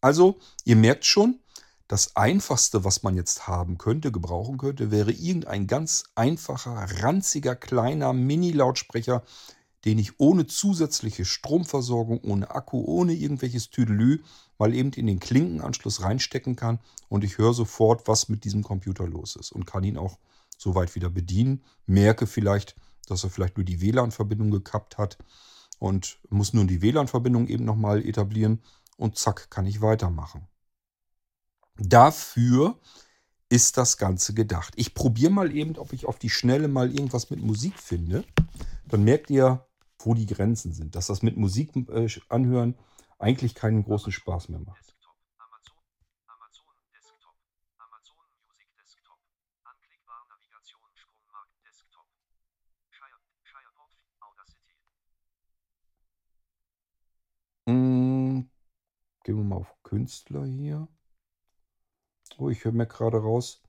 [0.00, 1.40] Also, ihr merkt schon,
[1.88, 8.12] das Einfachste, was man jetzt haben könnte, gebrauchen könnte, wäre irgendein ganz einfacher, ranziger, kleiner
[8.12, 9.24] Mini-Lautsprecher,
[9.84, 14.22] den ich ohne zusätzliche Stromversorgung, ohne Akku, ohne irgendwelches Tüdelü
[14.60, 19.08] mal eben in den Klinkenanschluss reinstecken kann und ich höre sofort, was mit diesem Computer
[19.08, 20.18] los ist und kann ihn auch
[20.56, 21.64] soweit wieder bedienen.
[21.86, 22.76] Merke vielleicht,
[23.08, 25.18] dass er vielleicht nur die WLAN-Verbindung gekappt hat
[25.78, 28.60] und muss nun die WLAN-Verbindung eben nochmal etablieren
[28.98, 30.46] und zack, kann ich weitermachen.
[31.78, 32.78] Dafür
[33.48, 34.74] ist das Ganze gedacht.
[34.76, 38.24] Ich probiere mal eben, ob ich auf die Schnelle mal irgendwas mit Musik finde.
[38.86, 39.64] Dann merkt ihr,
[39.98, 40.94] wo die Grenzen sind.
[40.94, 42.74] Dass das mit Musik äh, anhören
[43.20, 44.96] eigentlich keinen großen Spaß mehr macht.
[59.22, 60.88] Gehen wir mal auf Künstler hier.
[62.38, 63.62] Oh, ich höre mir gerade raus,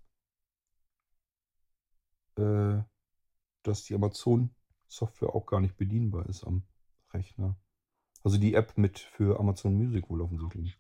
[2.38, 2.82] äh,
[3.62, 6.64] dass die Amazon-Software auch gar nicht bedienbar ist am
[7.14, 7.60] Rechner.
[8.24, 10.78] Also die App mit für Amazon Music wohl offensichtlich.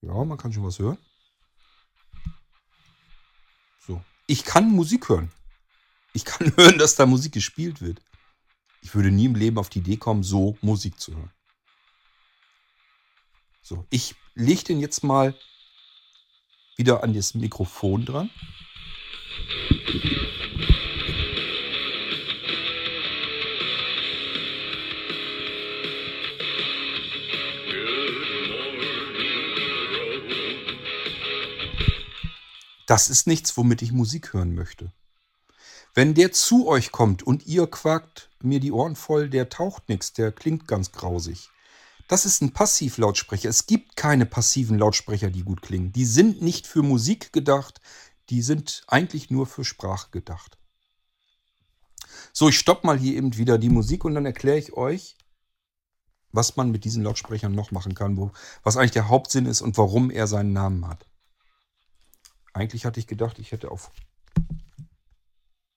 [0.00, 0.98] Ja, man kann schon was hören.
[3.86, 4.02] So.
[4.26, 5.30] Ich kann Musik hören.
[6.12, 8.00] Ich kann hören, dass da Musik gespielt wird.
[8.80, 11.32] Ich würde nie im Leben auf die Idee kommen, so Musik zu hören.
[13.60, 15.34] So, ich lege den jetzt mal
[16.76, 18.30] wieder an das Mikrofon dran.
[32.88, 34.94] Das ist nichts, womit ich Musik hören möchte.
[35.92, 40.14] Wenn der zu euch kommt und ihr quakt mir die Ohren voll, der taucht nichts,
[40.14, 41.50] der klingt ganz grausig.
[42.08, 43.50] Das ist ein Passivlautsprecher.
[43.50, 45.92] Es gibt keine passiven Lautsprecher, die gut klingen.
[45.92, 47.82] Die sind nicht für Musik gedacht,
[48.30, 50.56] die sind eigentlich nur für Sprache gedacht.
[52.32, 55.14] So, ich stopp mal hier eben wieder die Musik und dann erkläre ich euch,
[56.32, 59.76] was man mit diesen Lautsprechern noch machen kann, wo, was eigentlich der Hauptsinn ist und
[59.76, 61.07] warum er seinen Namen hat.
[62.58, 63.92] Eigentlich hatte ich gedacht, ich hätte auf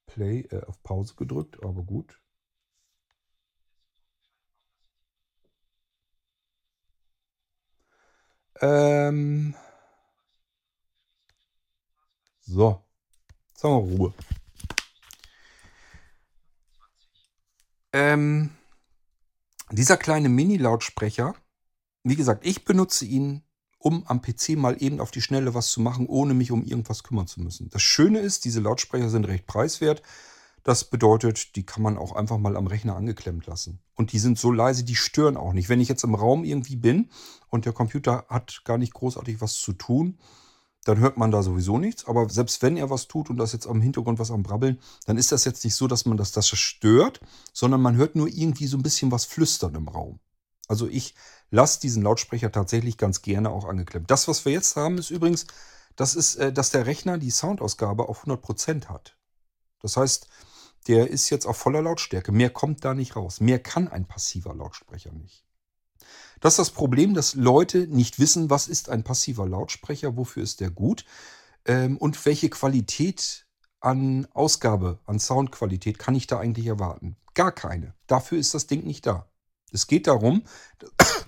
[0.08, 2.20] Play, äh, auf Pause gedrückt, aber gut.
[8.62, 9.54] Ähm.
[12.40, 12.84] So.
[13.50, 14.14] Jetzt haben wir Ruhe.
[17.94, 18.58] Ähm,
[19.70, 21.36] dieser kleine Mini-Lautsprecher,
[22.04, 23.44] wie gesagt, ich benutze ihn,
[23.82, 27.04] um am PC mal eben auf die Schnelle was zu machen, ohne mich um irgendwas
[27.04, 27.70] kümmern zu müssen.
[27.70, 30.02] Das Schöne ist, diese Lautsprecher sind recht preiswert.
[30.64, 33.80] Das bedeutet, die kann man auch einfach mal am Rechner angeklemmt lassen.
[33.96, 35.70] Und die sind so leise, die stören auch nicht.
[35.70, 37.10] Wenn ich jetzt im Raum irgendwie bin
[37.50, 40.20] und der Computer hat gar nicht großartig was zu tun,
[40.84, 42.06] dann hört man da sowieso nichts.
[42.06, 45.18] Aber selbst wenn er was tut und das jetzt am Hintergrund was am Brabbeln, dann
[45.18, 47.20] ist das jetzt nicht so, dass man das, das stört,
[47.54, 50.20] sondern man hört nur irgendwie so ein bisschen was flüstern im Raum.
[50.72, 51.16] Also ich
[51.50, 54.10] lasse diesen Lautsprecher tatsächlich ganz gerne auch angeklemmt.
[54.10, 55.46] Das, was wir jetzt haben, ist übrigens,
[55.98, 59.18] das ist, äh, dass der Rechner die Soundausgabe auf 100% hat.
[59.82, 60.30] Das heißt,
[60.88, 62.32] der ist jetzt auf voller Lautstärke.
[62.32, 63.42] Mehr kommt da nicht raus.
[63.42, 65.44] Mehr kann ein passiver Lautsprecher nicht.
[66.40, 70.62] Das ist das Problem, dass Leute nicht wissen, was ist ein passiver Lautsprecher, wofür ist
[70.62, 71.04] der gut
[71.66, 73.46] ähm, und welche Qualität
[73.82, 77.18] an Ausgabe, an Soundqualität kann ich da eigentlich erwarten.
[77.34, 77.94] Gar keine.
[78.08, 79.31] Dafür ist das Ding nicht da.
[79.72, 80.44] Es geht darum,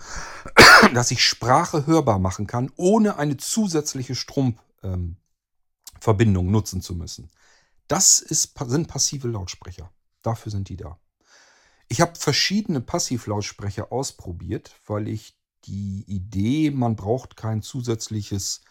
[0.93, 5.15] dass ich Sprache hörbar machen kann, ohne eine zusätzliche Stromverbindung
[6.45, 7.31] ähm, nutzen zu müssen.
[7.87, 9.91] Das ist, sind passive Lautsprecher.
[10.21, 10.99] Dafür sind die da.
[11.89, 18.61] Ich habe verschiedene Passivlautsprecher ausprobiert, weil ich die Idee, man braucht kein zusätzliches,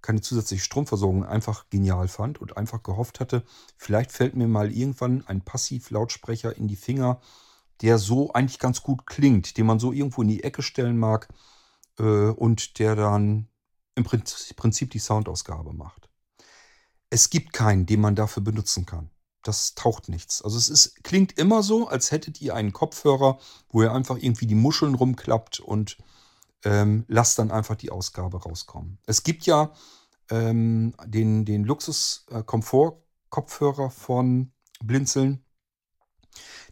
[0.00, 3.44] keine zusätzliche Stromversorgung, einfach genial fand und einfach gehofft hatte,
[3.76, 7.20] vielleicht fällt mir mal irgendwann ein Passivlautsprecher in die Finger,
[7.80, 11.28] der so eigentlich ganz gut klingt, den man so irgendwo in die Ecke stellen mag
[11.98, 13.48] äh, und der dann
[13.94, 16.08] im Prinzip die Soundausgabe macht.
[17.10, 19.10] Es gibt keinen, den man dafür benutzen kann.
[19.42, 20.40] Das taucht nichts.
[20.40, 24.46] Also es ist, klingt immer so, als hättet ihr einen Kopfhörer, wo ihr einfach irgendwie
[24.46, 25.98] die Muscheln rumklappt und
[26.64, 28.98] ähm, lasst dann einfach die Ausgabe rauskommen.
[29.04, 29.72] Es gibt ja
[30.30, 35.44] ähm, den, den Luxus-Komfort-Kopfhörer von Blinzeln.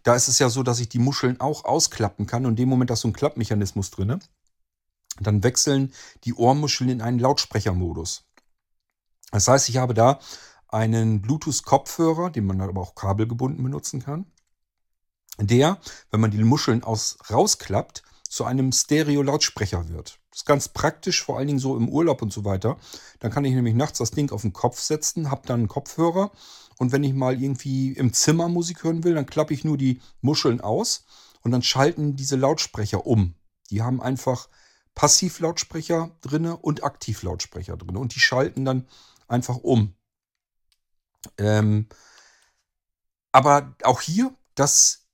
[0.02, 2.68] Da ist es ja so, dass ich die Muscheln auch ausklappen kann und in dem
[2.68, 4.30] Moment, dass so ein Klappmechanismus drin ist,
[5.20, 5.92] dann wechseln
[6.24, 8.24] die Ohrmuscheln in einen Lautsprechermodus.
[9.30, 10.18] Das heißt, ich habe da
[10.68, 14.26] einen Bluetooth-Kopfhörer, den man aber auch kabelgebunden benutzen kann,
[15.38, 15.78] der,
[16.10, 20.20] wenn man die Muscheln aus, rausklappt, zu einem Stereo-Lautsprecher wird.
[20.30, 22.76] Das ist ganz praktisch, vor allen Dingen so im Urlaub und so weiter.
[23.18, 26.30] Dann kann ich nämlich nachts das Ding auf den Kopf setzen, habe dann einen Kopfhörer
[26.80, 30.00] und wenn ich mal irgendwie im Zimmer Musik hören will, dann klappe ich nur die
[30.22, 31.04] Muscheln aus
[31.42, 33.34] und dann schalten diese Lautsprecher um.
[33.68, 34.48] Die haben einfach
[34.94, 38.88] Passivlautsprecher drinne und Aktivlautsprecher drinne und die schalten dann
[39.28, 39.94] einfach um.
[41.36, 41.86] Ähm,
[43.30, 45.06] aber auch hier, das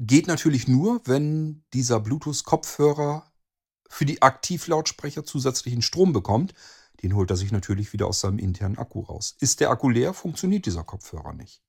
[0.00, 3.32] geht natürlich nur, wenn dieser Bluetooth-Kopfhörer
[3.88, 6.54] für die Aktivlautsprecher zusätzlichen Strom bekommt.
[7.02, 9.36] Den holt er sich natürlich wieder aus seinem internen Akku raus.
[9.40, 11.62] Ist der Akku leer, funktioniert dieser Kopfhörer nicht.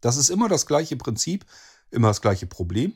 [0.00, 1.46] Das ist immer das gleiche Prinzip,
[1.90, 2.94] immer das gleiche Problem.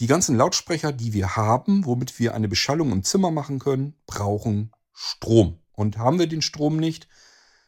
[0.00, 4.72] Die ganzen Lautsprecher, die wir haben, womit wir eine Beschallung im Zimmer machen können, brauchen
[4.92, 5.58] Strom.
[5.72, 7.08] Und haben wir den Strom nicht,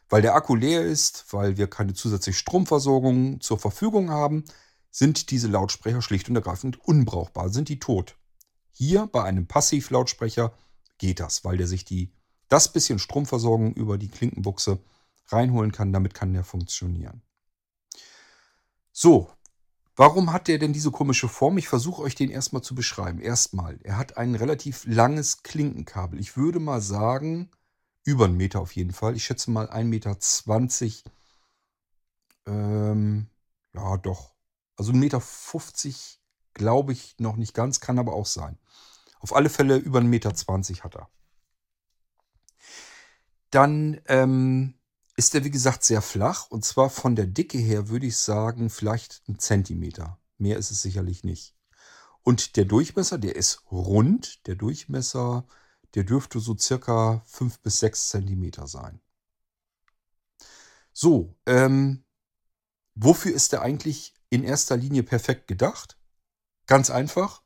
[0.09, 4.43] weil der Akku leer ist, weil wir keine zusätzliche Stromversorgung zur Verfügung haben,
[4.91, 8.15] sind diese Lautsprecher schlicht und ergreifend unbrauchbar, sind die tot.
[8.71, 10.53] Hier bei einem Passivlautsprecher
[10.99, 12.11] geht das, weil der sich die,
[12.49, 14.79] das bisschen Stromversorgung über die Klinkenbuchse
[15.27, 15.93] reinholen kann.
[15.93, 17.21] Damit kann der funktionieren.
[18.91, 19.31] So,
[19.95, 21.57] warum hat der denn diese komische Form?
[21.57, 23.19] Ich versuche euch den erstmal zu beschreiben.
[23.19, 26.19] Erstmal, er hat ein relativ langes Klinkenkabel.
[26.19, 27.49] Ich würde mal sagen,
[28.03, 29.15] über einen Meter auf jeden Fall.
[29.15, 30.17] Ich schätze mal 1,20 Meter.
[32.45, 33.27] Ähm,
[33.73, 34.33] ja, doch.
[34.75, 35.21] Also 1,50 Meter
[36.53, 38.57] glaube ich noch nicht ganz, kann aber auch sein.
[39.19, 41.09] Auf alle Fälle über 1,20 Meter hat er.
[43.53, 44.73] Dann ähm,
[45.15, 46.47] ist er, wie gesagt, sehr flach.
[46.49, 50.19] Und zwar von der Dicke her würde ich sagen, vielleicht ein Zentimeter.
[50.39, 51.55] Mehr ist es sicherlich nicht.
[52.23, 54.47] Und der Durchmesser, der ist rund.
[54.47, 55.45] Der Durchmesser,
[55.93, 58.99] der dürfte so circa 5 bis 6 Zentimeter sein.
[60.91, 62.05] So, ähm,
[62.95, 65.99] wofür ist der eigentlich in erster Linie perfekt gedacht?
[66.65, 67.43] Ganz einfach.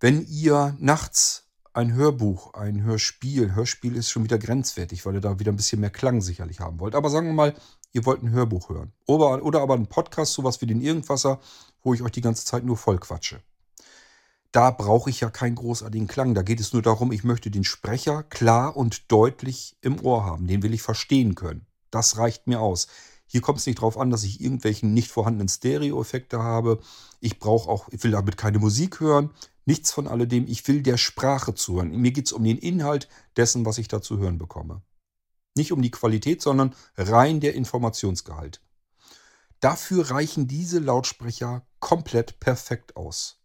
[0.00, 1.43] Wenn ihr nachts
[1.74, 5.80] ein Hörbuch, ein Hörspiel, Hörspiel ist schon wieder grenzwertig, weil ihr da wieder ein bisschen
[5.80, 6.94] mehr Klang sicherlich haben wollt.
[6.94, 7.54] Aber sagen wir mal,
[7.92, 8.92] ihr wollt ein Hörbuch hören.
[9.06, 11.40] Oder, oder aber einen Podcast, sowas wie den Irgendwasser,
[11.82, 13.40] wo ich euch die ganze Zeit nur voll quatsche.
[14.52, 16.34] Da brauche ich ja keinen großartigen Klang.
[16.34, 20.46] Da geht es nur darum, ich möchte den Sprecher klar und deutlich im Ohr haben.
[20.46, 21.66] Den will ich verstehen können.
[21.90, 22.86] Das reicht mir aus.
[23.26, 26.78] Hier kommt es nicht darauf an, dass ich irgendwelchen nicht vorhandenen Stereo-Effekte habe.
[27.18, 29.30] Ich brauche auch, ich will damit keine Musik hören.
[29.66, 30.46] Nichts von alledem.
[30.46, 31.90] Ich will der Sprache zuhören.
[31.90, 34.82] Mir geht es um den Inhalt dessen, was ich da zu hören bekomme.
[35.56, 38.60] Nicht um die Qualität, sondern rein der Informationsgehalt.
[39.60, 43.40] Dafür reichen diese Lautsprecher komplett perfekt aus.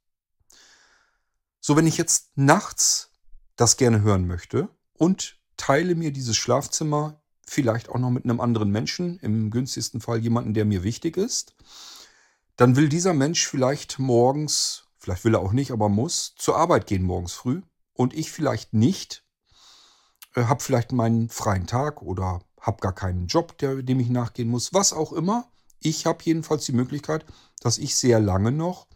[1.62, 3.12] So, wenn ich jetzt nachts
[3.55, 8.69] das gerne hören möchte und teile mir dieses Schlafzimmer vielleicht auch noch mit einem anderen
[8.71, 11.55] Menschen, im günstigsten Fall jemanden, der mir wichtig ist.
[12.55, 16.88] Dann will dieser Mensch vielleicht morgens, vielleicht will er auch nicht, aber muss, zur Arbeit
[16.88, 17.62] gehen morgens früh
[17.94, 19.26] und ich vielleicht nicht,
[20.36, 24.50] äh, habe vielleicht meinen freien Tag oder habe gar keinen Job, der, dem ich nachgehen
[24.50, 25.50] muss, was auch immer.
[25.80, 27.26] Ich habe jedenfalls die Möglichkeit,
[27.62, 28.88] dass ich sehr lange noch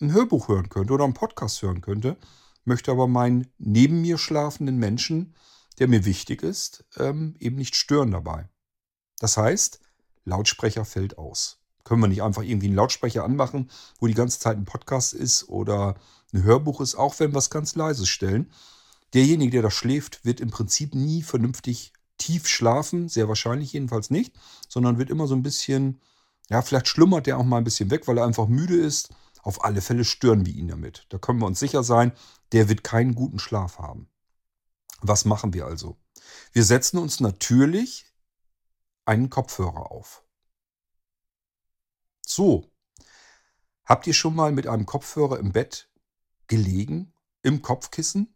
[0.00, 2.16] ein Hörbuch hören könnte oder einen Podcast hören könnte,
[2.64, 5.34] möchte aber meinen neben mir schlafenden Menschen
[5.78, 8.48] der mir wichtig ist, ähm, eben nicht stören dabei.
[9.18, 9.80] Das heißt,
[10.24, 11.61] Lautsprecher fällt aus.
[11.84, 15.48] Können wir nicht einfach irgendwie einen Lautsprecher anmachen, wo die ganze Zeit ein Podcast ist
[15.48, 15.96] oder
[16.32, 18.50] ein Hörbuch ist, auch wenn wir es ganz leise stellen.
[19.14, 24.34] Derjenige, der da schläft, wird im Prinzip nie vernünftig tief schlafen, sehr wahrscheinlich jedenfalls nicht,
[24.68, 26.00] sondern wird immer so ein bisschen,
[26.48, 29.10] ja, vielleicht schlummert der auch mal ein bisschen weg, weil er einfach müde ist.
[29.42, 31.06] Auf alle Fälle stören wir ihn damit.
[31.08, 32.12] Da können wir uns sicher sein,
[32.52, 34.08] der wird keinen guten Schlaf haben.
[35.00, 35.96] Was machen wir also?
[36.52, 38.06] Wir setzen uns natürlich
[39.04, 40.22] einen Kopfhörer auf.
[42.26, 42.70] So,
[43.84, 45.90] habt ihr schon mal mit einem Kopfhörer im Bett
[46.46, 48.34] gelegen, im Kopfkissen?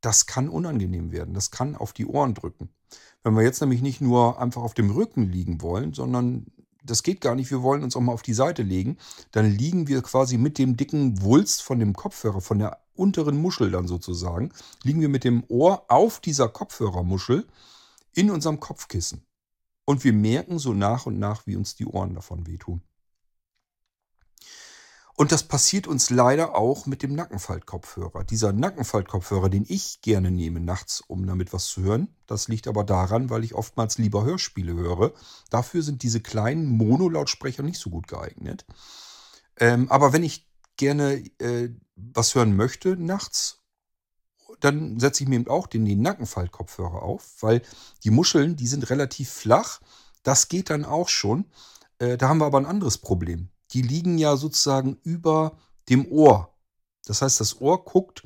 [0.00, 2.70] Das kann unangenehm werden, das kann auf die Ohren drücken.
[3.22, 6.46] Wenn wir jetzt nämlich nicht nur einfach auf dem Rücken liegen wollen, sondern
[6.84, 8.98] das geht gar nicht, wir wollen uns auch mal auf die Seite legen,
[9.32, 13.70] dann liegen wir quasi mit dem dicken Wulst von dem Kopfhörer, von der unteren Muschel
[13.70, 14.52] dann sozusagen,
[14.84, 17.46] liegen wir mit dem Ohr auf dieser Kopfhörermuschel
[18.12, 19.26] in unserem Kopfkissen.
[19.84, 22.82] Und wir merken so nach und nach, wie uns die Ohren davon wehtun.
[25.18, 28.24] Und das passiert uns leider auch mit dem Nackenfaltkopfhörer.
[28.24, 32.84] Dieser Nackenfaltkopfhörer, den ich gerne nehme nachts, um damit was zu hören, das liegt aber
[32.84, 35.14] daran, weil ich oftmals lieber Hörspiele höre.
[35.48, 38.66] Dafür sind diese kleinen Monolautsprecher nicht so gut geeignet.
[39.58, 43.62] Ähm, aber wenn ich gerne äh, was hören möchte nachts,
[44.60, 47.62] dann setze ich mir eben auch den, den Nackenfaltkopfhörer auf, weil
[48.04, 49.80] die Muscheln, die sind relativ flach.
[50.22, 51.46] Das geht dann auch schon.
[51.98, 53.48] Äh, da haben wir aber ein anderes Problem.
[53.72, 56.54] Die liegen ja sozusagen über dem Ohr.
[57.04, 58.22] Das heißt, das Ohr guckt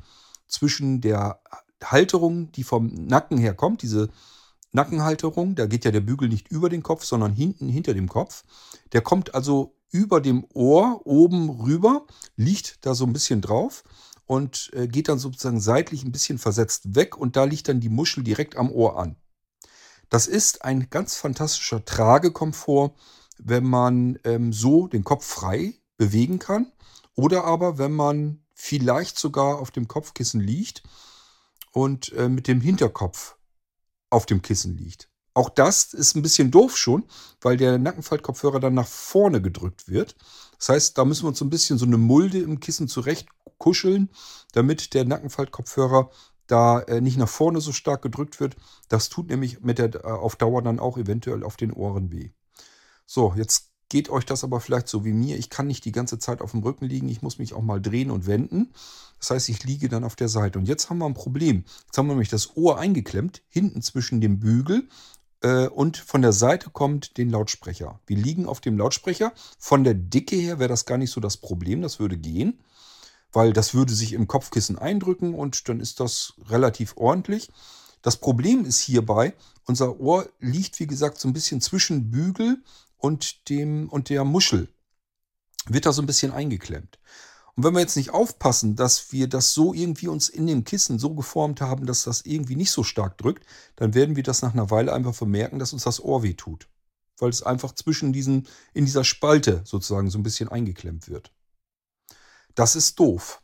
[0.46, 1.40] zwischen der
[1.82, 4.10] Halterung, die vom Nacken her kommt, diese
[4.72, 8.44] Nackenhalterung, da geht ja der Bügel nicht über den Kopf, sondern hinten hinter dem Kopf.
[8.92, 13.82] Der kommt also über dem Ohr oben rüber, liegt da so ein bisschen drauf
[14.26, 17.88] und äh, geht dann sozusagen seitlich ein bisschen versetzt weg und da liegt dann die
[17.88, 19.16] Muschel direkt am Ohr an.
[20.08, 22.94] Das ist ein ganz fantastischer Tragekomfort,
[23.42, 26.72] wenn man ähm, so den Kopf frei bewegen kann
[27.14, 30.82] oder aber wenn man vielleicht sogar auf dem Kopfkissen liegt
[31.72, 33.36] und äh, mit dem Hinterkopf
[34.10, 35.08] auf dem Kissen liegt.
[35.34, 37.04] Auch das ist ein bisschen doof schon,
[37.40, 40.16] weil der Nackenfaltkopfhörer dann nach vorne gedrückt wird.
[40.58, 43.28] Das heißt, da müssen wir uns so ein bisschen so eine Mulde im Kissen zurecht
[43.58, 44.10] kuscheln,
[44.52, 46.10] damit der Nackenfaltkopfhörer
[46.46, 48.56] da äh, nicht nach vorne so stark gedrückt wird.
[48.88, 52.30] Das tut nämlich mit der, äh, auf Dauer dann auch eventuell auf den Ohren weh.
[53.12, 55.36] So, jetzt geht euch das aber vielleicht so wie mir.
[55.36, 57.08] Ich kann nicht die ganze Zeit auf dem Rücken liegen.
[57.08, 58.72] Ich muss mich auch mal drehen und wenden.
[59.18, 60.60] Das heißt, ich liege dann auf der Seite.
[60.60, 61.64] Und jetzt haben wir ein Problem.
[61.86, 64.88] Jetzt haben wir nämlich das Ohr eingeklemmt, hinten zwischen dem Bügel
[65.42, 67.98] äh, und von der Seite kommt den Lautsprecher.
[68.06, 69.32] Wir liegen auf dem Lautsprecher.
[69.58, 71.82] Von der Dicke her wäre das gar nicht so das Problem.
[71.82, 72.60] Das würde gehen,
[73.32, 77.48] weil das würde sich im Kopfkissen eindrücken und dann ist das relativ ordentlich.
[78.02, 79.34] Das Problem ist hierbei,
[79.66, 82.62] unser Ohr liegt, wie gesagt, so ein bisschen zwischen Bügel
[83.00, 84.68] und, dem, und der Muschel.
[85.66, 86.98] Wird da so ein bisschen eingeklemmt.
[87.56, 90.98] Und wenn wir jetzt nicht aufpassen, dass wir das so irgendwie uns in dem Kissen
[90.98, 93.44] so geformt haben, dass das irgendwie nicht so stark drückt,
[93.76, 96.68] dann werden wir das nach einer Weile einfach vermerken, dass uns das Ohr weh tut.
[97.18, 101.32] Weil es einfach zwischen diesen, in dieser Spalte sozusagen so ein bisschen eingeklemmt wird.
[102.54, 103.42] Das ist doof.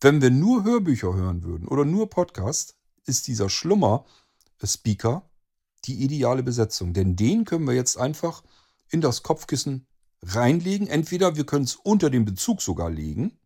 [0.00, 5.28] Wenn wir nur Hörbücher hören würden oder nur Podcast, ist dieser Schlummer-Speaker
[5.84, 6.94] die ideale Besetzung.
[6.94, 8.42] Denn den können wir jetzt einfach
[8.94, 9.86] in das Kopfkissen
[10.22, 10.86] reinlegen.
[10.86, 13.36] Entweder wir können es unter dem Bezug sogar legen.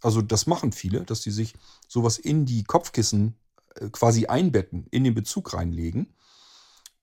[0.00, 1.54] Also das machen viele, dass die sich
[1.88, 3.36] sowas in die Kopfkissen
[3.74, 6.14] äh, quasi einbetten, in den Bezug reinlegen.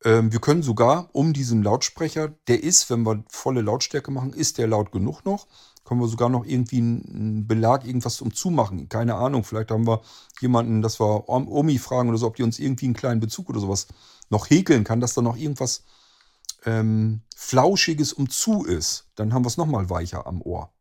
[0.06, 4.58] Ähm, wir können sogar um diesen Lautsprecher, der ist, wenn wir volle Lautstärke machen, ist
[4.58, 5.48] der laut genug noch,
[5.84, 8.88] können wir sogar noch irgendwie einen Belag, irgendwas zum Zumachen.
[8.88, 10.02] Keine Ahnung, vielleicht haben wir
[10.39, 13.60] jemanden, dass wir Omi fragen oder so, ob die uns irgendwie einen kleinen Bezug oder
[13.60, 13.88] sowas
[14.30, 15.84] noch häkeln kann, dass da noch irgendwas
[16.65, 20.74] ähm, Flauschiges umzu ist, dann haben wir es nochmal weicher am Ohr.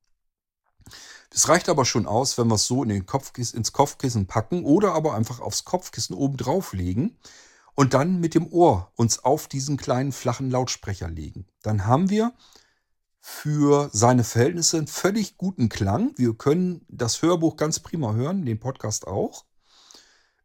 [1.30, 4.64] Das reicht aber schon aus, wenn wir es so in den Kopfkissen, ins Kopfkissen packen
[4.64, 7.18] oder aber einfach aufs Kopfkissen oben drauf legen
[7.74, 11.46] und dann mit dem Ohr uns auf diesen kleinen flachen Lautsprecher legen.
[11.62, 12.32] Dann haben wir
[13.20, 16.12] für seine Verhältnisse einen völlig guten Klang.
[16.16, 19.44] Wir können das Hörbuch ganz prima hören, den Podcast auch.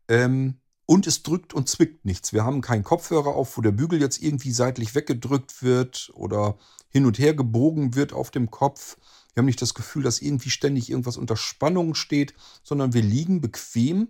[0.10, 2.34] Ähm, und es drückt und zwickt nichts.
[2.34, 6.58] Wir haben keinen Kopfhörer auf, wo der Bügel jetzt irgendwie seitlich weggedrückt wird oder
[6.89, 8.98] hin und her gebogen wird auf dem Kopf.
[9.34, 13.41] Wir haben nicht das Gefühl, dass irgendwie ständig irgendwas unter Spannung steht, sondern wir liegen
[13.41, 14.10] bequem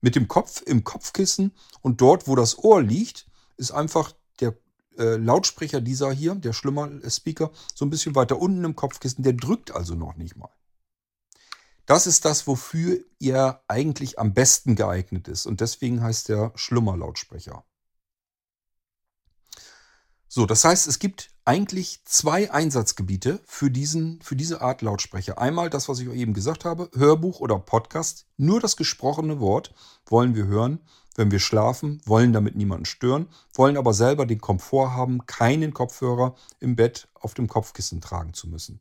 [0.00, 4.56] mit dem Kopf im Kopfkissen und dort, wo das Ohr liegt, ist einfach der
[4.98, 9.24] äh, Lautsprecher dieser hier, der schlimmer Speaker, so ein bisschen weiter unten im Kopfkissen.
[9.24, 10.50] Der drückt also noch nicht mal.
[11.86, 15.46] Das ist das, wofür er eigentlich am besten geeignet ist.
[15.46, 17.64] Und deswegen heißt er Schlummerlautsprecher.
[20.28, 25.38] So, das heißt, es gibt eigentlich zwei Einsatzgebiete für, diesen, für diese Art Lautsprecher.
[25.38, 28.26] Einmal das, was ich eben gesagt habe, Hörbuch oder Podcast.
[28.36, 29.72] Nur das gesprochene Wort
[30.06, 30.80] wollen wir hören,
[31.14, 36.34] wenn wir schlafen, wollen damit niemanden stören, wollen aber selber den Komfort haben, keinen Kopfhörer
[36.58, 38.80] im Bett auf dem Kopfkissen tragen zu müssen.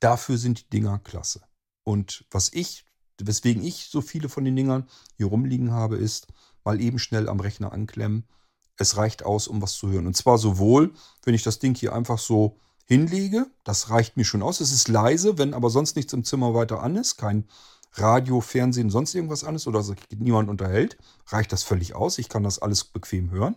[0.00, 1.42] Dafür sind die Dinger klasse.
[1.88, 2.84] Und was ich,
[3.18, 6.26] weswegen ich so viele von den Dingern hier rumliegen habe, ist
[6.62, 8.28] mal eben schnell am Rechner anklemmen.
[8.76, 10.06] Es reicht aus, um was zu hören.
[10.06, 10.92] Und zwar sowohl,
[11.24, 14.60] wenn ich das Ding hier einfach so hinlege, das reicht mir schon aus.
[14.60, 17.48] Es ist leise, wenn aber sonst nichts im Zimmer weiter an ist, kein
[17.94, 20.98] Radio, Fernsehen, sonst irgendwas an ist oder sich niemand unterhält,
[21.28, 22.18] reicht das völlig aus.
[22.18, 23.56] Ich kann das alles bequem hören.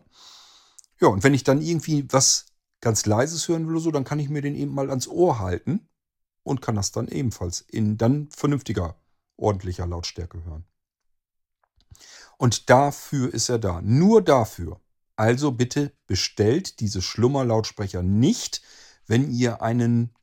[1.01, 2.45] Ja, und wenn ich dann irgendwie was
[2.79, 5.39] ganz leises hören will oder so, dann kann ich mir den eben mal ans Ohr
[5.39, 5.85] halten
[6.43, 8.95] und kann das dann ebenfalls in dann vernünftiger,
[9.37, 10.65] ordentlicher Lautstärke hören.
[12.37, 13.81] Und dafür ist er da.
[13.81, 14.79] Nur dafür.
[15.15, 18.61] Also bitte bestellt diese Schlummerlautsprecher nicht,
[19.05, 20.15] wenn ihr einen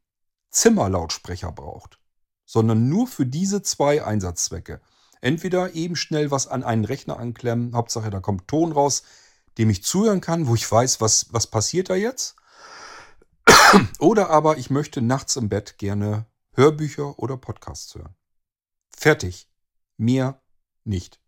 [0.50, 2.00] Zimmerlautsprecher braucht,
[2.44, 4.80] sondern nur für diese zwei Einsatzzwecke.
[5.20, 9.02] Entweder eben schnell was an einen Rechner anklemmen, Hauptsache da kommt Ton raus,
[9.58, 12.36] dem ich zuhören kann, wo ich weiß, was, was passiert da jetzt.
[13.98, 18.16] Oder aber ich möchte nachts im Bett gerne Hörbücher oder Podcasts hören.
[18.96, 19.48] Fertig.
[19.96, 20.42] Mehr
[20.84, 21.20] nicht.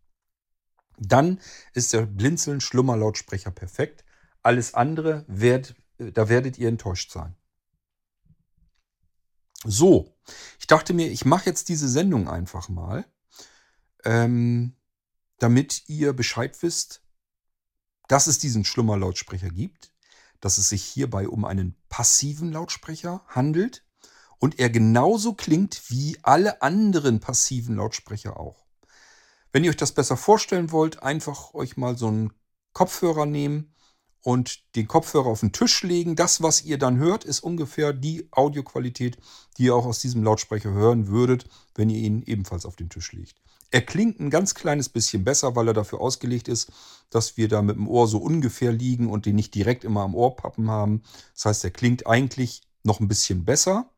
[0.97, 1.39] Dann
[1.73, 4.03] ist der Blinzeln-Schlummerlautsprecher perfekt.
[4.43, 7.35] Alles andere, werd, da werdet ihr enttäuscht sein.
[9.63, 10.17] So,
[10.59, 13.05] ich dachte mir, ich mache jetzt diese Sendung einfach mal,
[14.03, 14.75] ähm,
[15.37, 17.03] damit ihr Bescheid wisst,
[18.07, 19.90] dass es diesen Schlummerlautsprecher gibt,
[20.41, 23.85] dass es sich hierbei um einen passiven Lautsprecher handelt
[24.39, 28.65] und er genauso klingt wie alle anderen passiven Lautsprecher auch.
[29.51, 32.33] Wenn ihr euch das besser vorstellen wollt, einfach euch mal so einen
[32.73, 33.73] Kopfhörer nehmen
[34.21, 36.15] und den Kopfhörer auf den Tisch legen.
[36.15, 39.17] Das, was ihr dann hört, ist ungefähr die Audioqualität,
[39.57, 43.11] die ihr auch aus diesem Lautsprecher hören würdet, wenn ihr ihn ebenfalls auf den Tisch
[43.11, 43.41] legt.
[43.71, 46.71] Er klingt ein ganz kleines bisschen besser, weil er dafür ausgelegt ist,
[47.09, 50.13] dass wir da mit dem Ohr so ungefähr liegen und den nicht direkt immer am
[50.13, 51.03] Ohrpappen haben.
[51.33, 53.89] Das heißt, er klingt eigentlich noch ein bisschen besser.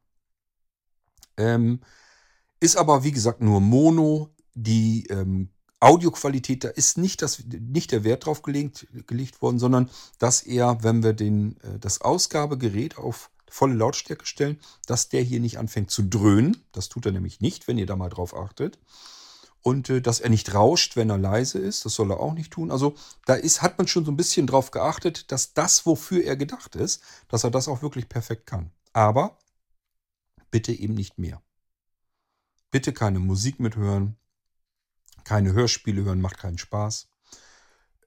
[1.38, 1.82] Ähm,
[2.60, 4.30] ist aber, wie gesagt, nur Mono.
[4.56, 5.50] Die ähm,
[5.80, 10.84] Audioqualität, da ist nicht, das, nicht der Wert drauf gelegt, gelegt worden, sondern dass er,
[10.84, 15.92] wenn wir den, äh, das Ausgabegerät auf volle Lautstärke stellen, dass der hier nicht anfängt
[15.92, 16.58] zu dröhnen.
[16.72, 18.80] Das tut er nämlich nicht, wenn ihr da mal drauf achtet.
[19.64, 21.86] Und äh, dass er nicht rauscht, wenn er leise ist.
[21.86, 22.70] Das soll er auch nicht tun.
[22.70, 22.96] Also
[23.26, 26.76] da ist, hat man schon so ein bisschen drauf geachtet, dass das, wofür er gedacht
[26.76, 28.72] ist, dass er das auch wirklich perfekt kann.
[28.92, 29.40] Aber
[30.52, 31.42] bitte eben nicht mehr.
[32.70, 34.18] Bitte keine Musik mithören,
[35.24, 37.08] keine Hörspiele hören, macht keinen Spaß.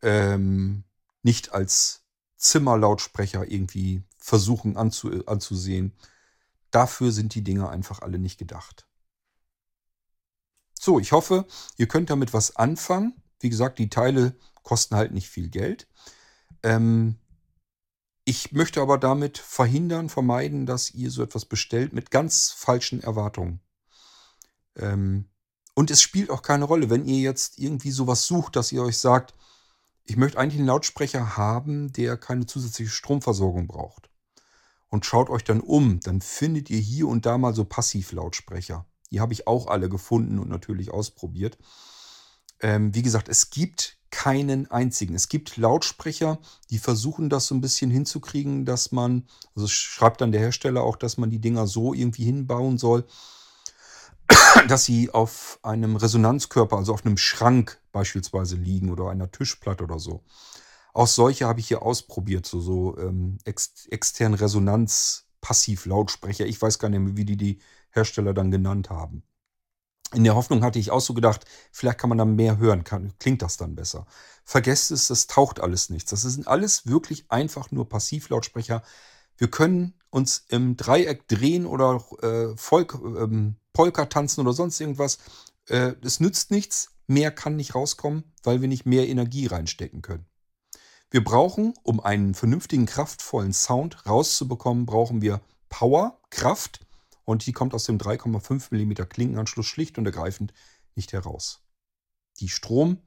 [0.02, 0.84] Ähm,
[1.22, 2.04] nicht als
[2.36, 5.92] Zimmerlautsprecher irgendwie versuchen anzu, anzusehen.
[6.70, 8.86] Dafür sind die Dinger einfach alle nicht gedacht.
[10.86, 11.46] So, ich hoffe,
[11.78, 13.20] ihr könnt damit was anfangen.
[13.40, 15.88] Wie gesagt, die Teile kosten halt nicht viel Geld.
[16.62, 17.16] Ähm,
[18.24, 23.58] ich möchte aber damit verhindern, vermeiden, dass ihr so etwas bestellt mit ganz falschen Erwartungen.
[24.76, 25.28] Ähm,
[25.74, 28.98] und es spielt auch keine Rolle, wenn ihr jetzt irgendwie sowas sucht, dass ihr euch
[28.98, 29.34] sagt,
[30.04, 34.08] ich möchte eigentlich einen Lautsprecher haben, der keine zusätzliche Stromversorgung braucht.
[34.86, 38.86] Und schaut euch dann um, dann findet ihr hier und da mal so Passivlautsprecher.
[39.10, 41.58] Die habe ich auch alle gefunden und natürlich ausprobiert.
[42.60, 45.14] Ähm, wie gesagt, es gibt keinen einzigen.
[45.14, 46.38] Es gibt Lautsprecher,
[46.70, 50.96] die versuchen das so ein bisschen hinzukriegen, dass man, also schreibt dann der Hersteller auch,
[50.96, 53.04] dass man die Dinger so irgendwie hinbauen soll,
[54.68, 59.98] dass sie auf einem Resonanzkörper, also auf einem Schrank beispielsweise liegen oder einer Tischplatte oder
[59.98, 60.24] so.
[60.94, 66.46] Auch solche habe ich hier ausprobiert, so, so ähm, ex externen Resonanz-Passiv-Lautsprecher.
[66.46, 67.58] Ich weiß gar nicht mehr, wie die die
[67.96, 69.22] Hersteller dann genannt haben.
[70.14, 73.12] In der Hoffnung hatte ich auch so gedacht, vielleicht kann man dann mehr hören, kann,
[73.18, 74.06] klingt das dann besser.
[74.44, 76.10] Vergesst es, das taucht alles nichts.
[76.10, 78.82] Das sind alles wirklich einfach nur Passivlautsprecher.
[79.36, 85.18] Wir können uns im Dreieck drehen oder äh, Volk, ähm, Polka tanzen oder sonst irgendwas.
[85.68, 90.26] Äh, es nützt nichts, mehr kann nicht rauskommen, weil wir nicht mehr Energie reinstecken können.
[91.10, 96.85] Wir brauchen, um einen vernünftigen, kraftvollen Sound rauszubekommen, brauchen wir Power, Kraft
[97.26, 100.54] und die kommt aus dem 3,5 mm Klinkenanschluss schlicht und ergreifend
[100.94, 101.60] nicht heraus.
[102.40, 103.02] Die Stromzufuhr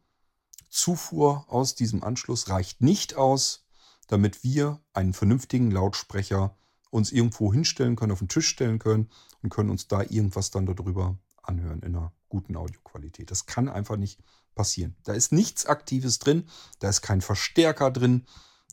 [1.47, 3.65] aus diesem Anschluss reicht nicht aus,
[4.07, 6.55] damit wir einen vernünftigen Lautsprecher
[6.91, 9.09] uns irgendwo hinstellen können, auf den Tisch stellen können
[9.41, 13.31] und können uns da irgendwas dann darüber anhören in einer guten Audioqualität.
[13.31, 14.19] Das kann einfach nicht
[14.53, 14.95] passieren.
[15.03, 16.49] Da ist nichts Aktives drin,
[16.79, 18.25] da ist kein Verstärker drin,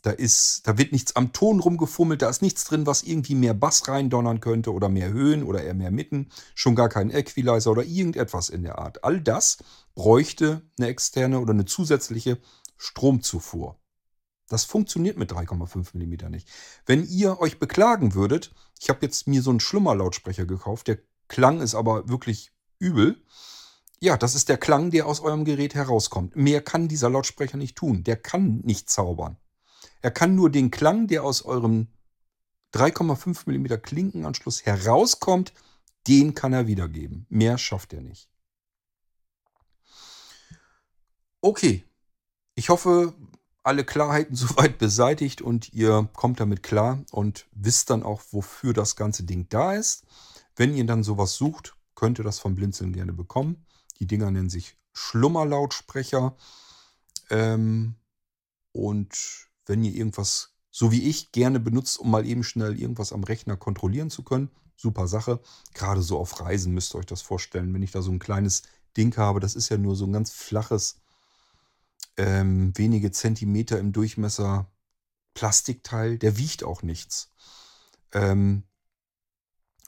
[0.02, 3.54] da, ist, da wird nichts am Ton rumgefummelt, da ist nichts drin, was irgendwie mehr
[3.54, 7.84] Bass reindonnern könnte oder mehr Höhen oder eher mehr Mitten, schon gar kein Equalizer oder
[7.84, 9.04] irgendetwas in der Art.
[9.04, 9.58] All das
[9.94, 12.38] bräuchte eine externe oder eine zusätzliche
[12.76, 13.78] Stromzufuhr.
[14.48, 16.48] Das funktioniert mit 3,5 mm nicht.
[16.84, 21.60] Wenn ihr euch beklagen würdet, ich habe jetzt mir so einen Schlummerlautsprecher gekauft, der Klang
[21.60, 23.24] ist aber wirklich übel.
[23.98, 26.36] Ja, das ist der Klang, der aus eurem Gerät herauskommt.
[26.36, 28.04] Mehr kann dieser Lautsprecher nicht tun.
[28.04, 29.38] Der kann nicht zaubern.
[30.06, 31.88] Er kann nur den Klang, der aus eurem
[32.74, 35.52] 3,5 mm Klinkenanschluss herauskommt,
[36.06, 37.26] den kann er wiedergeben.
[37.28, 38.30] Mehr schafft er nicht.
[41.40, 41.84] Okay.
[42.54, 43.14] Ich hoffe,
[43.64, 48.94] alle Klarheiten soweit beseitigt und ihr kommt damit klar und wisst dann auch, wofür das
[48.94, 50.06] ganze Ding da ist.
[50.54, 53.66] Wenn ihr dann sowas sucht, könnt ihr das vom Blinzeln gerne bekommen.
[53.98, 56.36] Die Dinger nennen sich Schlummerlautsprecher.
[57.28, 57.96] Ähm,
[58.70, 63.24] und wenn ihr irgendwas, so wie ich, gerne benutzt, um mal eben schnell irgendwas am
[63.24, 65.40] Rechner kontrollieren zu können, super Sache.
[65.74, 67.72] Gerade so auf Reisen müsst ihr euch das vorstellen.
[67.74, 68.62] Wenn ich da so ein kleines
[68.96, 71.00] Ding habe, das ist ja nur so ein ganz flaches
[72.16, 74.70] ähm, wenige Zentimeter im Durchmesser
[75.34, 77.30] Plastikteil, der wiegt auch nichts.
[78.12, 78.62] Ähm,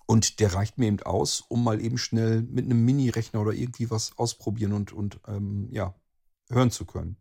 [0.07, 3.91] und der reicht mir eben aus, um mal eben schnell mit einem Mini-Rechner oder irgendwie
[3.91, 5.95] was ausprobieren und, und ähm, ja,
[6.51, 7.17] hören zu können.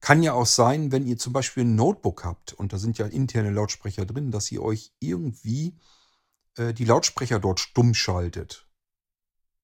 [0.00, 3.06] Kann ja auch sein, wenn ihr zum Beispiel ein Notebook habt und da sind ja
[3.06, 5.76] interne Lautsprecher drin, dass ihr euch irgendwie
[6.56, 8.66] äh, die Lautsprecher dort stumm schaltet.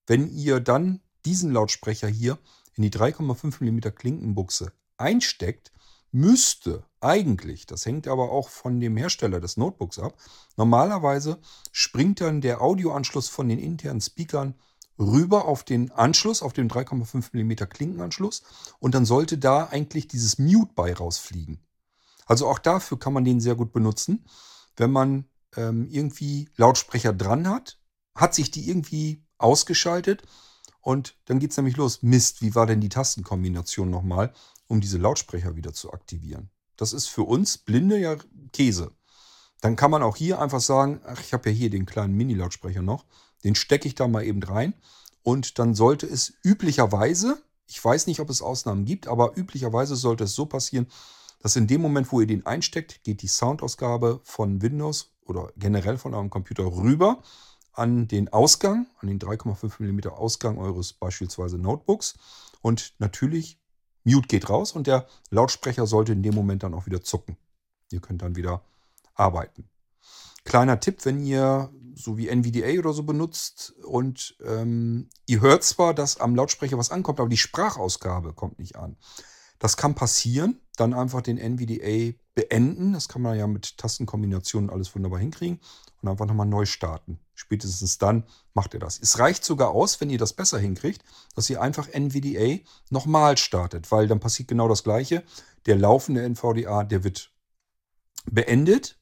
[0.05, 2.37] Wenn ihr dann diesen Lautsprecher hier
[2.75, 5.71] in die 3,5 mm Klinkenbuchse einsteckt,
[6.11, 10.15] müsste eigentlich, das hängt aber auch von dem Hersteller des Notebooks ab,
[10.57, 11.39] normalerweise
[11.71, 14.55] springt dann der Audioanschluss von den internen Speakern
[14.99, 18.43] rüber auf den Anschluss, auf den 3,5 mm Klinkenanschluss
[18.79, 21.59] und dann sollte da eigentlich dieses Mute bei rausfliegen.
[22.25, 24.25] Also auch dafür kann man den sehr gut benutzen,
[24.77, 25.25] wenn man
[25.55, 27.79] ähm, irgendwie Lautsprecher dran hat,
[28.15, 30.23] hat sich die irgendwie ausgeschaltet
[30.81, 32.01] und dann geht es nämlich los.
[32.01, 34.33] Mist, wie war denn die Tastenkombination nochmal,
[34.67, 36.49] um diese Lautsprecher wieder zu aktivieren?
[36.75, 38.15] Das ist für uns Blinde ja
[38.51, 38.91] Käse.
[39.61, 42.81] Dann kann man auch hier einfach sagen, ach, ich habe ja hier den kleinen Mini-Lautsprecher
[42.81, 43.05] noch,
[43.43, 44.73] den stecke ich da mal eben rein
[45.23, 50.25] und dann sollte es üblicherweise, ich weiß nicht, ob es Ausnahmen gibt, aber üblicherweise sollte
[50.25, 50.87] es so passieren,
[51.39, 55.97] dass in dem Moment, wo ihr den einsteckt, geht die Soundausgabe von Windows oder generell
[55.97, 57.21] von eurem Computer rüber
[57.73, 62.15] an den Ausgang, an den 3,5 mm Ausgang eures beispielsweise Notebooks
[62.61, 63.59] und natürlich
[64.03, 67.37] Mute geht raus und der Lautsprecher sollte in dem Moment dann auch wieder zucken.
[67.91, 68.63] Ihr könnt dann wieder
[69.15, 69.69] arbeiten.
[70.43, 75.93] Kleiner Tipp, wenn ihr so wie NVDA oder so benutzt und ähm, ihr hört zwar,
[75.93, 78.97] dass am Lautsprecher was ankommt, aber die Sprachausgabe kommt nicht an.
[79.63, 80.59] Das kann passieren.
[80.75, 82.91] Dann einfach den NVDA beenden.
[82.91, 85.61] Das kann man ja mit Tastenkombinationen alles wunderbar hinkriegen.
[86.01, 87.17] Und einfach nochmal neu starten.
[87.33, 88.99] Spätestens dann macht ihr das.
[88.99, 91.01] Es reicht sogar aus, wenn ihr das besser hinkriegt,
[91.35, 95.23] dass ihr einfach NVDA nochmal startet, weil dann passiert genau das Gleiche.
[95.65, 97.31] Der laufende NVDA, der wird
[98.25, 98.99] beendet.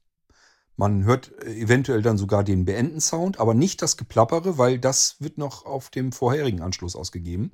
[0.82, 5.64] Man hört eventuell dann sogar den Beenden-Sound, aber nicht das Geplappere, weil das wird noch
[5.64, 7.52] auf dem vorherigen Anschluss ausgegeben.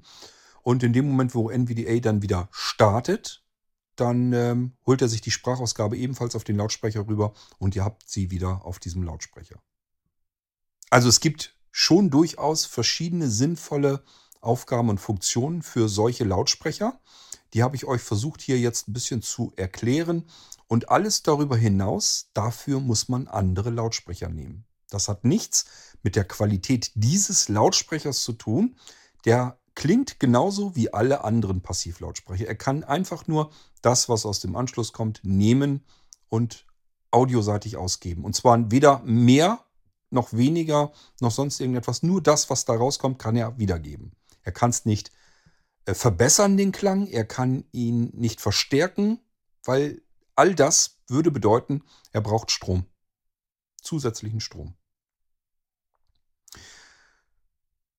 [0.64, 3.44] Und in dem Moment, wo NVDA dann wieder startet,
[3.98, 8.08] dann ähm, holt er sich die Sprachausgabe ebenfalls auf den Lautsprecher rüber und ihr habt
[8.10, 9.62] sie wieder auf diesem Lautsprecher.
[10.90, 14.06] Also es gibt schon durchaus verschiedene sinnvolle
[14.40, 17.02] Aufgaben und Funktionen für solche Lautsprecher.
[17.54, 20.26] Die habe ich euch versucht hier jetzt ein bisschen zu erklären.
[20.68, 24.66] Und alles darüber hinaus, dafür muss man andere Lautsprecher nehmen.
[24.90, 25.66] Das hat nichts
[26.04, 28.76] mit der Qualität dieses Lautsprechers zu tun.
[29.26, 32.48] Der klingt genauso wie alle anderen Passivlautsprecher.
[32.48, 35.86] Er kann einfach nur das, was aus dem Anschluss kommt, nehmen
[36.30, 36.66] und
[37.12, 38.26] audioseitig ausgeben.
[38.26, 39.64] Und zwar weder mehr
[40.10, 42.04] noch weniger noch sonst irgendetwas.
[42.04, 44.14] Nur das, was da rauskommt, kann er wiedergeben.
[44.44, 45.12] Er kann es nicht
[45.94, 47.08] verbessern, den Klang.
[47.08, 49.20] Er kann ihn nicht verstärken,
[49.64, 50.02] weil
[50.36, 52.86] all das würde bedeuten, er braucht Strom.
[53.82, 54.76] Zusätzlichen Strom.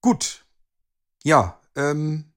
[0.01, 0.47] Gut.
[1.25, 2.33] Ja, ähm,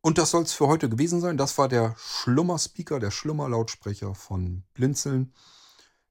[0.00, 1.36] und das soll es für heute gewesen sein.
[1.36, 5.34] Das war der Schlummer-Speaker, der Schlummer-Lautsprecher von Blinzeln.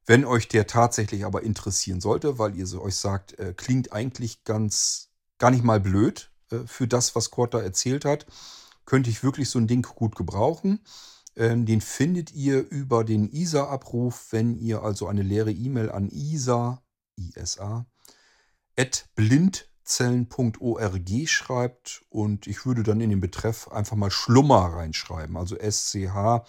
[0.05, 4.43] Wenn euch der tatsächlich aber interessieren sollte, weil ihr so euch sagt, äh, klingt eigentlich
[4.43, 8.25] ganz gar nicht mal blöd äh, für das, was Kurt da erzählt hat,
[8.85, 10.79] könnte ich wirklich so ein Ding gut gebrauchen.
[11.35, 16.81] Ähm, den findet ihr über den ISA-Abruf, wenn ihr also eine leere E-Mail an ISA,
[17.17, 17.85] ISA,
[18.75, 25.37] at blind zellen.org schreibt und ich würde dann in den Betreff einfach mal Schlummer reinschreiben,
[25.37, 26.41] also S-C-H-L-U-M-M-E-R.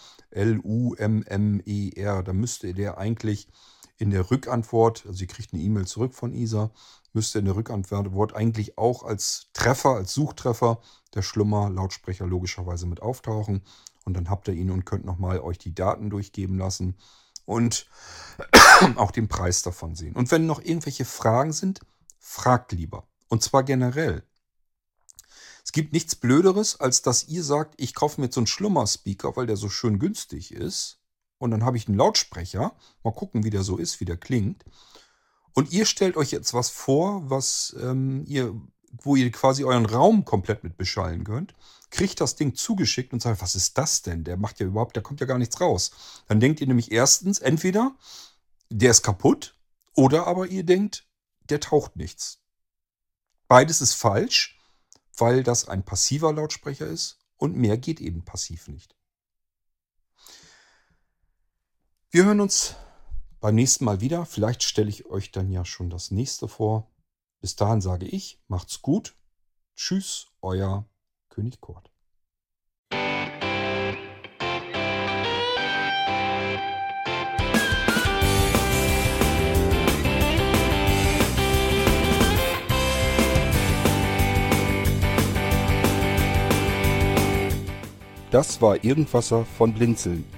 [2.24, 3.49] Da müsste der eigentlich
[3.99, 6.70] in der Rückantwort, also ihr kriegt eine E-Mail zurück von Isa,
[7.12, 10.80] müsste in der Rückantwort eigentlich auch als Treffer, als Suchtreffer
[11.14, 13.62] der Schlummer Lautsprecher logischerweise mit auftauchen.
[14.05, 16.96] Und dann habt ihr ihn und könnt nochmal euch die Daten durchgeben lassen
[17.44, 17.86] und
[18.96, 20.14] auch den Preis davon sehen.
[20.14, 21.80] Und wenn noch irgendwelche Fragen sind,
[22.18, 23.07] fragt lieber.
[23.28, 24.22] Und zwar generell.
[25.64, 29.36] Es gibt nichts Blöderes, als dass ihr sagt, ich kaufe mir jetzt so einen Schlummer-Speaker,
[29.36, 30.97] weil der so schön günstig ist.
[31.39, 32.74] Und dann habe ich einen Lautsprecher.
[33.03, 34.64] Mal gucken, wie der so ist, wie der klingt.
[35.55, 38.55] Und ihr stellt euch jetzt was vor, was ähm, ihr,
[39.03, 41.55] wo ihr quasi euren Raum komplett mit beschallen könnt.
[41.91, 44.24] Kriegt das Ding zugeschickt und sagt, was ist das denn?
[44.24, 45.91] Der macht ja überhaupt, da kommt ja gar nichts raus.
[46.26, 47.97] Dann denkt ihr nämlich erstens, entweder
[48.70, 49.57] der ist kaputt
[49.95, 51.09] oder aber ihr denkt,
[51.49, 52.41] der taucht nichts.
[53.49, 54.59] Beides ist falsch,
[55.16, 58.97] weil das ein passiver Lautsprecher ist und mehr geht eben passiv nicht.
[62.11, 62.75] Wir hören uns
[63.39, 64.25] beim nächsten Mal wieder.
[64.25, 66.91] Vielleicht stelle ich euch dann ja schon das nächste vor.
[67.43, 69.15] Bis dahin sage ich, macht's gut.
[69.77, 70.87] Tschüss, euer
[71.29, 71.91] König Kurt.
[88.31, 90.38] Das war Irgendwasser von Blinzeln.